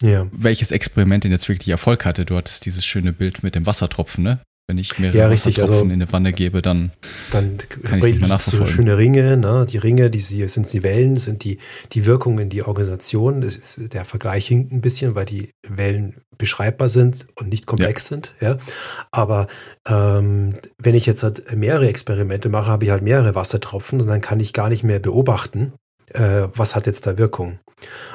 ja. 0.01 0.27
welches 0.32 0.72
Experiment 0.72 1.24
denn 1.24 1.32
jetzt 1.32 1.48
wirklich 1.48 1.70
Erfolg 1.70 2.05
hatte. 2.05 2.25
Du 2.25 2.36
hattest 2.36 2.65
dieses 2.65 2.86
schöne 2.86 3.13
Bild 3.13 3.43
mit 3.43 3.55
dem 3.55 3.65
Wassertropfen, 3.65 4.24
ne? 4.24 4.39
Wenn 4.65 4.77
ich 4.77 4.98
mehrere 4.98 5.17
ja, 5.17 5.27
richtig, 5.27 5.58
Wassertropfen 5.58 5.74
also, 5.74 5.93
in 5.93 6.01
eine 6.01 6.13
Wanne 6.13 6.32
gebe, 6.32 6.62
dann, 6.62 6.91
dann 7.32 7.58
kann 7.84 8.00
ich 8.00 8.05
nicht 8.05 8.20
mehr 8.22 8.29
nachverfolgen. 8.29 8.65
So 8.67 8.74
schöne 8.74 8.98
Ringe, 8.98 9.36
ne? 9.36 9.65
die 9.70 9.77
Ringe, 9.77 10.10
die 10.10 10.20
sie, 10.20 10.48
sind 10.48 10.72
die 10.72 10.84
Wellen, 10.84 11.17
sind 11.17 11.43
die, 11.43 11.58
die 11.91 12.05
Wirkungen 12.05 12.39
in 12.39 12.50
die 12.50 12.63
Organisation. 12.63 13.41
Ist, 13.41 13.77
der 13.77 14.05
Vergleich 14.05 14.48
hinkt 14.48 14.72
ein 14.72 14.79
bisschen, 14.79 15.15
weil 15.15 15.25
die 15.25 15.50
Wellen 15.67 16.22
beschreibbar 16.38 16.88
sind 16.88 17.27
und 17.36 17.50
nicht 17.50 17.65
komplex 17.65 18.05
ja. 18.05 18.15
sind. 18.15 18.36
Ja? 18.39 18.58
Aber 19.12 19.48
ähm, 19.86 20.55
wenn 20.77 20.96
ich 20.96 21.05
jetzt 21.05 21.24
halt 21.24 21.53
mehrere 21.53 21.89
Experimente 21.89 22.48
mache, 22.48 22.72
habe 22.72 22.86
ich 22.86 22.91
halt 22.91 23.03
mehrere 23.03 23.36
Wassertropfen 23.36 24.00
und 24.00 24.08
dann 24.08 24.22
kann 24.22 24.39
ich 24.39 24.54
gar 24.54 24.69
nicht 24.69 24.84
mehr 24.84 24.99
beobachten, 24.99 25.73
äh, 26.13 26.47
was 26.56 26.76
hat 26.76 26.86
jetzt 26.86 27.06
da 27.06 27.17
Wirkung. 27.17 27.60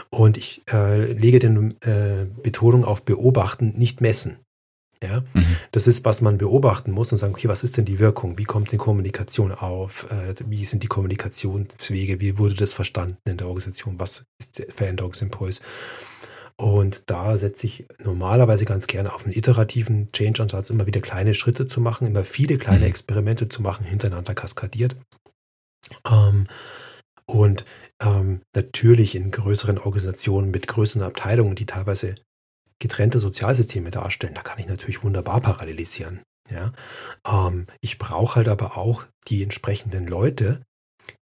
Und 0.09 0.39
ich 0.39 0.63
äh, 0.73 1.13
lege 1.13 1.39
den 1.41 1.79
äh, 1.83 2.25
Betonung 2.43 2.85
auf 2.85 3.05
beobachten, 3.05 3.75
nicht 3.77 4.01
messen. 4.01 4.39
Ja, 5.03 5.23
mhm. 5.33 5.57
das 5.71 5.87
ist, 5.87 6.05
was 6.05 6.23
man 6.23 6.39
beobachten 6.39 6.91
muss 6.91 7.13
und 7.13 7.19
sagen, 7.19 7.35
okay, 7.35 7.49
was 7.49 7.63
ist 7.63 7.77
denn 7.77 7.85
die 7.85 8.01
Wirkung? 8.01 8.37
Wie 8.37 8.45
kommt 8.45 8.73
die 8.73 8.79
Kommunikation 8.79 9.53
auf? 9.53 10.11
Äh, 10.11 10.35
wie 10.47 10.65
sind 10.65 10.83
die 10.83 10.89
Kommunikationswege? 10.89 12.21
Wie 12.21 12.39
wurde 12.39 12.57
das 12.57 12.75
verstanden 12.75 13.19
in 13.29 13.37
der 13.37 13.47
Organisation? 13.47 14.01
Was 14.01 14.25
ist 14.41 14.59
der 14.59 14.67
Veränderungsimpuls? 14.75 15.63
Und 16.61 17.09
da 17.09 17.37
setze 17.37 17.69
ich 17.69 17.87
normalerweise 18.03 18.65
ganz 18.65 18.89
gerne 18.89 19.15
auf 19.15 19.25
einen 19.25 19.35
iterativen 19.35 20.11
Change-Ansatz, 20.11 20.71
immer 20.71 20.87
wieder 20.87 21.01
kleine 21.01 21.35
Schritte 21.35 21.69
zu 21.69 21.81
machen, 21.81 22.09
immer 22.09 22.25
viele 22.25 22.59
kleine 22.59 22.81
mhm. 22.81 22.87
Experimente 22.87 23.49
zu 23.49 23.63
machen, 23.63 23.87
hintereinander 23.87 24.35
kaskadiert. 24.35 24.97
Ähm, 26.05 26.49
und 27.27 27.65
ähm, 28.03 28.41
natürlich 28.57 29.15
in 29.15 29.31
größeren 29.31 29.79
Organisationen 29.79 30.51
mit 30.51 30.67
größeren 30.67 31.03
Abteilungen, 31.03 31.55
die 31.55 31.67
teilweise 31.67 32.17
getrennte 32.81 33.19
Sozialsysteme 33.19 33.91
darstellen, 33.91 34.35
da 34.35 34.43
kann 34.43 34.59
ich 34.59 34.69
natürlich 34.69 35.03
wunderbar 35.03 35.41
parallelisieren. 35.41 36.21
Ja? 36.51 36.73
Ähm, 37.27 37.67
ich 37.81 37.99
brauche 37.99 38.37
halt 38.37 38.49
aber 38.49 38.77
auch 38.77 39.05
die 39.29 39.43
entsprechenden 39.43 40.07
Leute, 40.07 40.63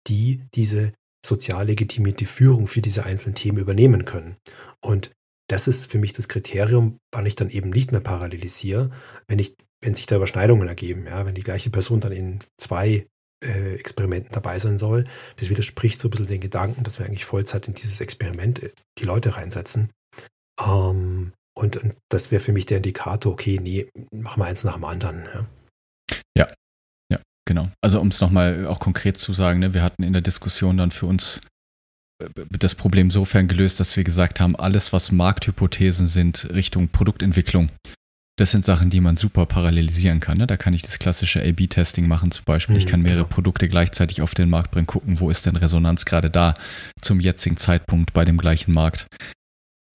die 0.07 0.43
diese 0.55 0.93
sozial 1.25 1.67
legitimierte 1.67 2.27
Führung 2.27 2.69
für 2.69 2.81
diese 2.81 3.05
einzelnen 3.05 3.35
Themen 3.35 3.59
übernehmen 3.59 4.05
können. 4.05 4.37
Und 4.81 5.11
das 5.49 5.69
ist 5.69 5.91
für 5.91 5.99
mich 5.99 6.13
das 6.13 6.29
Kriterium, 6.29 6.99
wann 7.13 7.27
ich 7.27 7.37
dann 7.37 7.51
eben 7.51 7.71
nicht 7.71 7.93
mehr 7.93 8.01
parallelisiere, 8.01 8.91
wenn 9.29 9.39
ich, 9.39 9.57
wenn 9.83 9.95
sich 9.95 10.07
da 10.07 10.17
Überschneidungen 10.17 10.69
ergeben, 10.69 11.07
ja, 11.07 11.25
wenn 11.27 11.35
die 11.35 11.43
gleiche 11.43 11.71
Person 11.71 12.01
dann 12.01 12.13
in 12.13 12.41
zwei 12.59 13.07
äh, 13.45 13.75
Experimenten 13.75 14.33
dabei 14.33 14.59
sein 14.59 14.79
soll. 14.79 15.05
Das 15.37 15.51
widerspricht 15.51 16.01
so 16.01 16.09
ein 16.09 16.11
bisschen 16.11 16.27
den 16.27 16.41
Gedanken, 16.41 16.85
dass 16.85 16.99
wir 16.99 17.07
eigentlich 17.07 17.25
Vollzeit 17.25 17.69
in 17.69 17.75
dieses 17.75 18.01
Experiment 18.01 18.63
äh, 18.63 18.73
die 18.99 19.05
Leute 19.05 19.37
reinsetzen. 19.37 19.91
Ähm, 20.61 21.33
und, 21.59 21.77
und 21.77 21.97
das 22.11 22.31
wäre 22.31 22.43
für 22.43 22.53
mich 22.53 22.67
der 22.67 22.79
Indikator, 22.79 23.33
okay, 23.33 23.59
nee, 23.63 23.89
machen 24.13 24.41
wir 24.41 24.47
eins 24.47 24.65
nach 24.65 24.75
dem 24.75 24.85
anderen. 24.85 25.25
Ja, 26.37 26.47
ja, 26.47 26.49
ja 27.11 27.19
genau. 27.47 27.71
Also 27.83 28.01
um 28.01 28.09
es 28.09 28.21
nochmal 28.21 28.67
auch 28.67 28.79
konkret 28.79 29.17
zu 29.17 29.33
sagen, 29.33 29.61
ne, 29.61 29.75
wir 29.75 29.83
hatten 29.83 30.03
in 30.03 30.13
der 30.13 30.23
Diskussion 30.23 30.77
dann 30.77 30.91
für 30.91 31.07
uns 31.07 31.41
äh, 32.23 32.29
das 32.59 32.75
Problem 32.75 33.11
sofern 33.11 33.49
gelöst, 33.49 33.81
dass 33.81 33.97
wir 33.97 34.05
gesagt 34.05 34.39
haben, 34.39 34.55
alles, 34.55 34.93
was 34.93 35.13
Markthypothesen 35.13 36.09
sind 36.09 36.49
Richtung 36.53 36.89
Produktentwicklung, 36.89 37.71
das 38.39 38.51
sind 38.51 38.67
Sachen, 38.67 38.91
die 38.91 39.01
man 39.01 39.17
super 39.17 39.47
parallelisieren 39.47 40.21
kann. 40.21 40.37
Ne? 40.37 40.47
Da 40.47 40.59
kann 40.59 40.75
ich 40.75 40.83
das 40.83 40.99
klassische 40.99 41.41
A-B-Testing 41.41 42.07
machen 42.07 42.31
zum 42.31 42.45
Beispiel. 42.45 42.77
Ich 42.77 42.85
mhm, 42.85 42.91
kann 42.91 43.03
mehrere 43.03 43.23
genau. 43.23 43.35
Produkte 43.35 43.67
gleichzeitig 43.67 44.21
auf 44.21 44.35
den 44.35 44.51
Markt 44.51 44.73
bringen, 44.73 44.87
gucken, 44.87 45.21
wo 45.21 45.31
ist 45.31 45.47
denn 45.47 45.57
Resonanz 45.57 46.05
gerade 46.05 46.29
da 46.29 46.55
zum 47.01 47.19
jetzigen 47.19 47.57
Zeitpunkt 47.57 48.13
bei 48.13 48.27
dem 48.27 48.37
gleichen 48.37 48.75
Markt. 48.75 49.07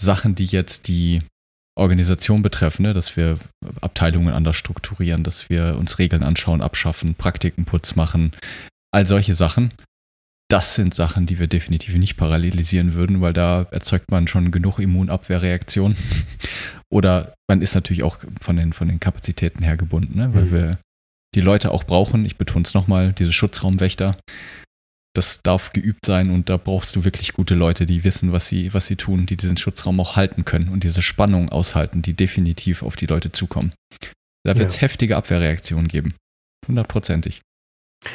Sachen, 0.02 0.34
die 0.34 0.46
jetzt 0.46 0.88
die 0.88 1.22
Organisation 1.78 2.42
betreffen, 2.42 2.84
ne? 2.84 2.94
dass 2.94 3.16
wir 3.16 3.38
Abteilungen 3.80 4.34
anders 4.34 4.56
strukturieren, 4.56 5.24
dass 5.24 5.50
wir 5.50 5.78
uns 5.78 6.00
Regeln 6.00 6.24
anschauen, 6.24 6.62
abschaffen, 6.62 7.16
Praktikenputz 7.16 7.96
machen, 7.96 8.32
all 8.94 9.06
solche 9.06 9.36
Sachen. 9.36 9.72
Das 10.50 10.76
sind 10.76 10.94
Sachen, 10.94 11.28
die 11.28 11.40
wir 11.40 11.48
definitiv 11.48 11.96
nicht 11.96 12.18
parallelisieren 12.18 12.94
würden, 12.94 13.22
weil 13.22 13.32
da 13.32 13.68
erzeugt 13.72 14.12
man 14.12 14.28
schon 14.28 14.52
genug 14.52 14.80
Immunabwehrreaktionen. 14.80 15.96
Oder 16.92 17.34
man 17.48 17.62
ist 17.62 17.74
natürlich 17.74 18.04
auch 18.04 18.18
von 18.42 18.58
den, 18.58 18.74
von 18.74 18.90
den 18.90 19.00
Kapazitäten 19.00 19.64
her 19.64 19.78
gebunden, 19.78 20.18
ne? 20.18 20.34
weil 20.34 20.46
mhm. 20.46 20.52
wir 20.52 20.78
die 21.36 21.42
Leute 21.42 21.72
auch 21.72 21.86
brauchen. 21.86 22.26
Ich 22.26 22.38
betone 22.38 22.66
es 22.66 22.74
nochmal, 22.74 23.14
diese 23.14 23.32
Schutzraumwächter 23.32 24.18
das 25.14 25.42
darf 25.44 25.74
geübt 25.74 26.06
sein 26.06 26.32
und 26.32 26.50
da 26.50 26.58
brauchst 26.58 26.96
du 26.96 27.04
wirklich 27.04 27.34
gute 27.34 27.56
Leute, 27.56 27.86
die 27.86 28.04
wissen, 28.04 28.32
was 28.32 28.48
sie, 28.48 28.74
was 28.74 28.88
sie 28.88 28.96
tun, 28.96 29.26
die 29.26 29.36
diesen 29.36 29.58
Schutzraum 29.58 30.00
auch 30.00 30.16
halten 30.16 30.46
können 30.46 30.70
und 30.70 30.84
diese 30.84 31.02
Spannung 31.02 31.50
aushalten, 31.50 32.02
die 32.02 32.14
definitiv 32.14 32.84
auf 32.84 32.96
die 32.96 33.08
Leute 33.08 33.32
zukommen. 33.32 33.74
Da 34.44 34.58
wird 34.58 34.70
es 34.70 34.76
ja. 34.76 34.82
heftige 34.82 35.18
Abwehrreaktionen 35.18 35.88
geben. 35.88 36.16
Hundertprozentig. 36.68 37.42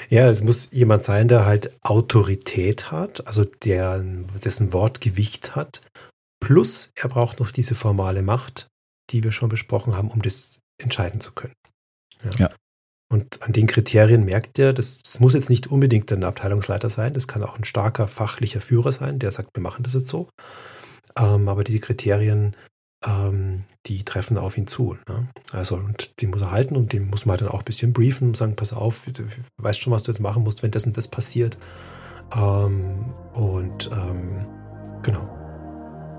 Ja, 0.09 0.29
es 0.29 0.43
muss 0.43 0.69
jemand 0.73 1.05
sein, 1.05 1.29
der 1.29 1.47
halt 1.47 1.71
Autorität 1.85 2.91
hat, 2.91 3.27
also 3.27 3.45
der, 3.45 4.01
dessen 4.45 4.73
Wort 4.73 5.01
Gewicht 5.01 5.55
hat. 5.55 5.81
Plus, 6.41 6.91
er 6.95 7.09
braucht 7.09 7.39
noch 7.39 7.51
diese 7.51 7.75
formale 7.75 8.23
Macht, 8.23 8.69
die 9.11 9.23
wir 9.23 9.33
schon 9.33 9.49
besprochen 9.49 9.95
haben, 9.95 10.11
um 10.11 10.23
das 10.23 10.59
entscheiden 10.83 11.21
zu 11.21 11.33
können. 11.33 11.55
Ja. 12.25 12.31
ja. 12.39 12.55
Und 13.09 13.43
an 13.43 13.53
den 13.53 13.69
Kriterien 13.69 14.25
merkt 14.25 14.59
ihr, 14.59 14.73
das, 14.73 15.01
das, 15.03 15.21
muss 15.21 15.35
jetzt 15.35 15.51
nicht 15.51 15.69
unbedingt 15.69 16.11
ein 16.13 16.25
Abteilungsleiter 16.25 16.91
sein, 16.91 17.13
das 17.13 17.29
kann 17.29 17.43
auch 17.45 17.57
ein 17.57 17.65
starker 17.65 18.09
fachlicher 18.09 18.61
Führer 18.61 18.91
sein, 18.91 19.21
der 19.21 19.31
sagt, 19.31 19.51
wir 19.55 19.63
machen 19.63 19.85
das 19.85 19.95
jetzt 19.95 20.09
so. 20.09 20.29
Ähm, 21.17 21.49
aber 21.49 21.63
diese 21.63 21.79
Kriterien, 21.79 22.57
ähm, 23.07 23.65
die 23.87 24.05
treffen 24.05 24.39
auf 24.39 24.59
ihn 24.59 24.67
zu. 24.67 24.97
Ne? 25.09 25.29
Also, 25.53 25.77
und 25.77 26.21
die 26.21 26.27
muss 26.27 26.41
er 26.41 26.51
halten 26.51 26.77
und 26.77 26.93
dem 26.93 27.09
muss 27.09 27.27
man 27.27 27.39
dann 27.39 27.49
auch 27.49 27.61
ein 27.61 27.65
bisschen 27.65 27.93
briefen 27.93 28.29
und 28.29 28.37
sagen, 28.37 28.57
pass 28.57 28.73
auf, 28.73 29.05
du 29.07 29.25
weißt 29.59 29.81
schon, 29.81 29.93
was 29.93 30.03
du 30.03 30.11
jetzt 30.11 30.21
machen 30.21 30.43
musst, 30.43 30.63
wenn 30.63 30.73
das 30.73 30.87
und 30.87 30.97
das 30.97 31.09
passiert. 31.09 31.57
Ähm, 32.35 33.05
und 33.35 33.91
ähm, 33.93 34.39
genau. 35.03 35.29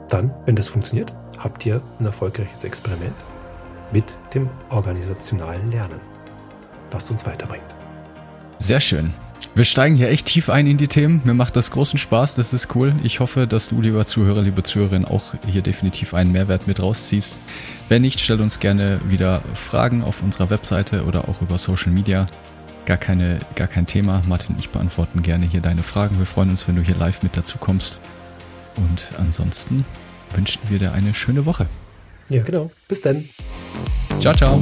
dann, 0.10 0.34
wenn 0.46 0.56
das 0.56 0.70
funktioniert, 0.70 1.14
habt 1.38 1.66
ihr 1.66 1.82
ein 2.00 2.06
erfolgreiches 2.06 2.64
Experiment 2.64 3.16
mit 3.92 4.18
dem 4.34 4.50
organisationalen 4.70 5.72
Lernen, 5.72 6.00
was 6.92 7.10
uns 7.12 7.26
weiterbringt. 7.26 7.76
Sehr 8.60 8.80
schön. 8.80 9.14
Wir 9.58 9.66
steigen 9.66 9.96
hier 9.96 10.10
echt 10.10 10.28
tief 10.28 10.50
ein 10.50 10.68
in 10.68 10.78
die 10.78 10.88
Themen. 10.88 11.22
Mir 11.24 11.34
macht 11.34 11.56
das 11.56 11.72
großen 11.72 11.98
Spaß, 11.98 12.36
das 12.36 12.54
ist 12.54 12.76
cool. 12.76 12.94
Ich 13.02 13.20
hoffe, 13.20 13.48
dass 13.48 13.70
du, 13.70 13.82
lieber 13.82 14.06
Zuhörer, 14.06 14.44
liebe 14.44 14.62
Zuhörerin, 14.62 15.04
auch 15.04 15.34
hier 15.48 15.64
definitiv 15.64 16.14
einen 16.14 16.32
Mehrwert 16.32 16.68
mit 16.68 16.80
rausziehst. 16.80 17.36
Wenn 17.90 18.04
nicht, 18.04 18.20
stell 18.20 18.40
uns 18.40 18.60
gerne 18.60 19.00
wieder 19.08 19.42
Fragen 19.56 20.04
auf 20.04 20.22
unserer 20.22 20.52
Webseite 20.52 21.06
oder 21.06 21.28
auch 21.28 21.42
über 21.42 21.58
Social 21.58 21.92
Media. 21.92 22.28
Gar, 22.86 22.98
keine, 22.98 23.40
gar 23.56 23.68
kein 23.68 23.88
Thema. 23.88 24.22
Martin 24.28 24.56
und 24.56 24.60
ich 24.60 24.70
beantworten 24.70 25.24
gerne 25.24 25.46
hier 25.46 25.62
deine 25.62 25.82
Fragen. 25.82 26.20
Wir 26.20 26.28
freuen 26.28 26.52
uns, 26.52 26.68
wenn 26.68 26.76
du 26.76 26.84
hier 26.84 26.96
live 26.96 27.24
mit 27.24 27.36
dazu 27.36 27.58
kommst. 27.58 28.00
Und 28.76 29.10
ansonsten 29.18 29.86
wünschen 30.36 30.62
wir 30.70 30.78
dir 30.78 30.94
eine 30.94 31.16
schöne 31.16 31.48
Woche. 31.48 31.66
Ja, 32.30 32.44
genau. 32.44 32.70
Bis 32.88 33.02
dann. 33.02 33.26
Ciao, 34.20 34.36
ciao. 34.36 34.62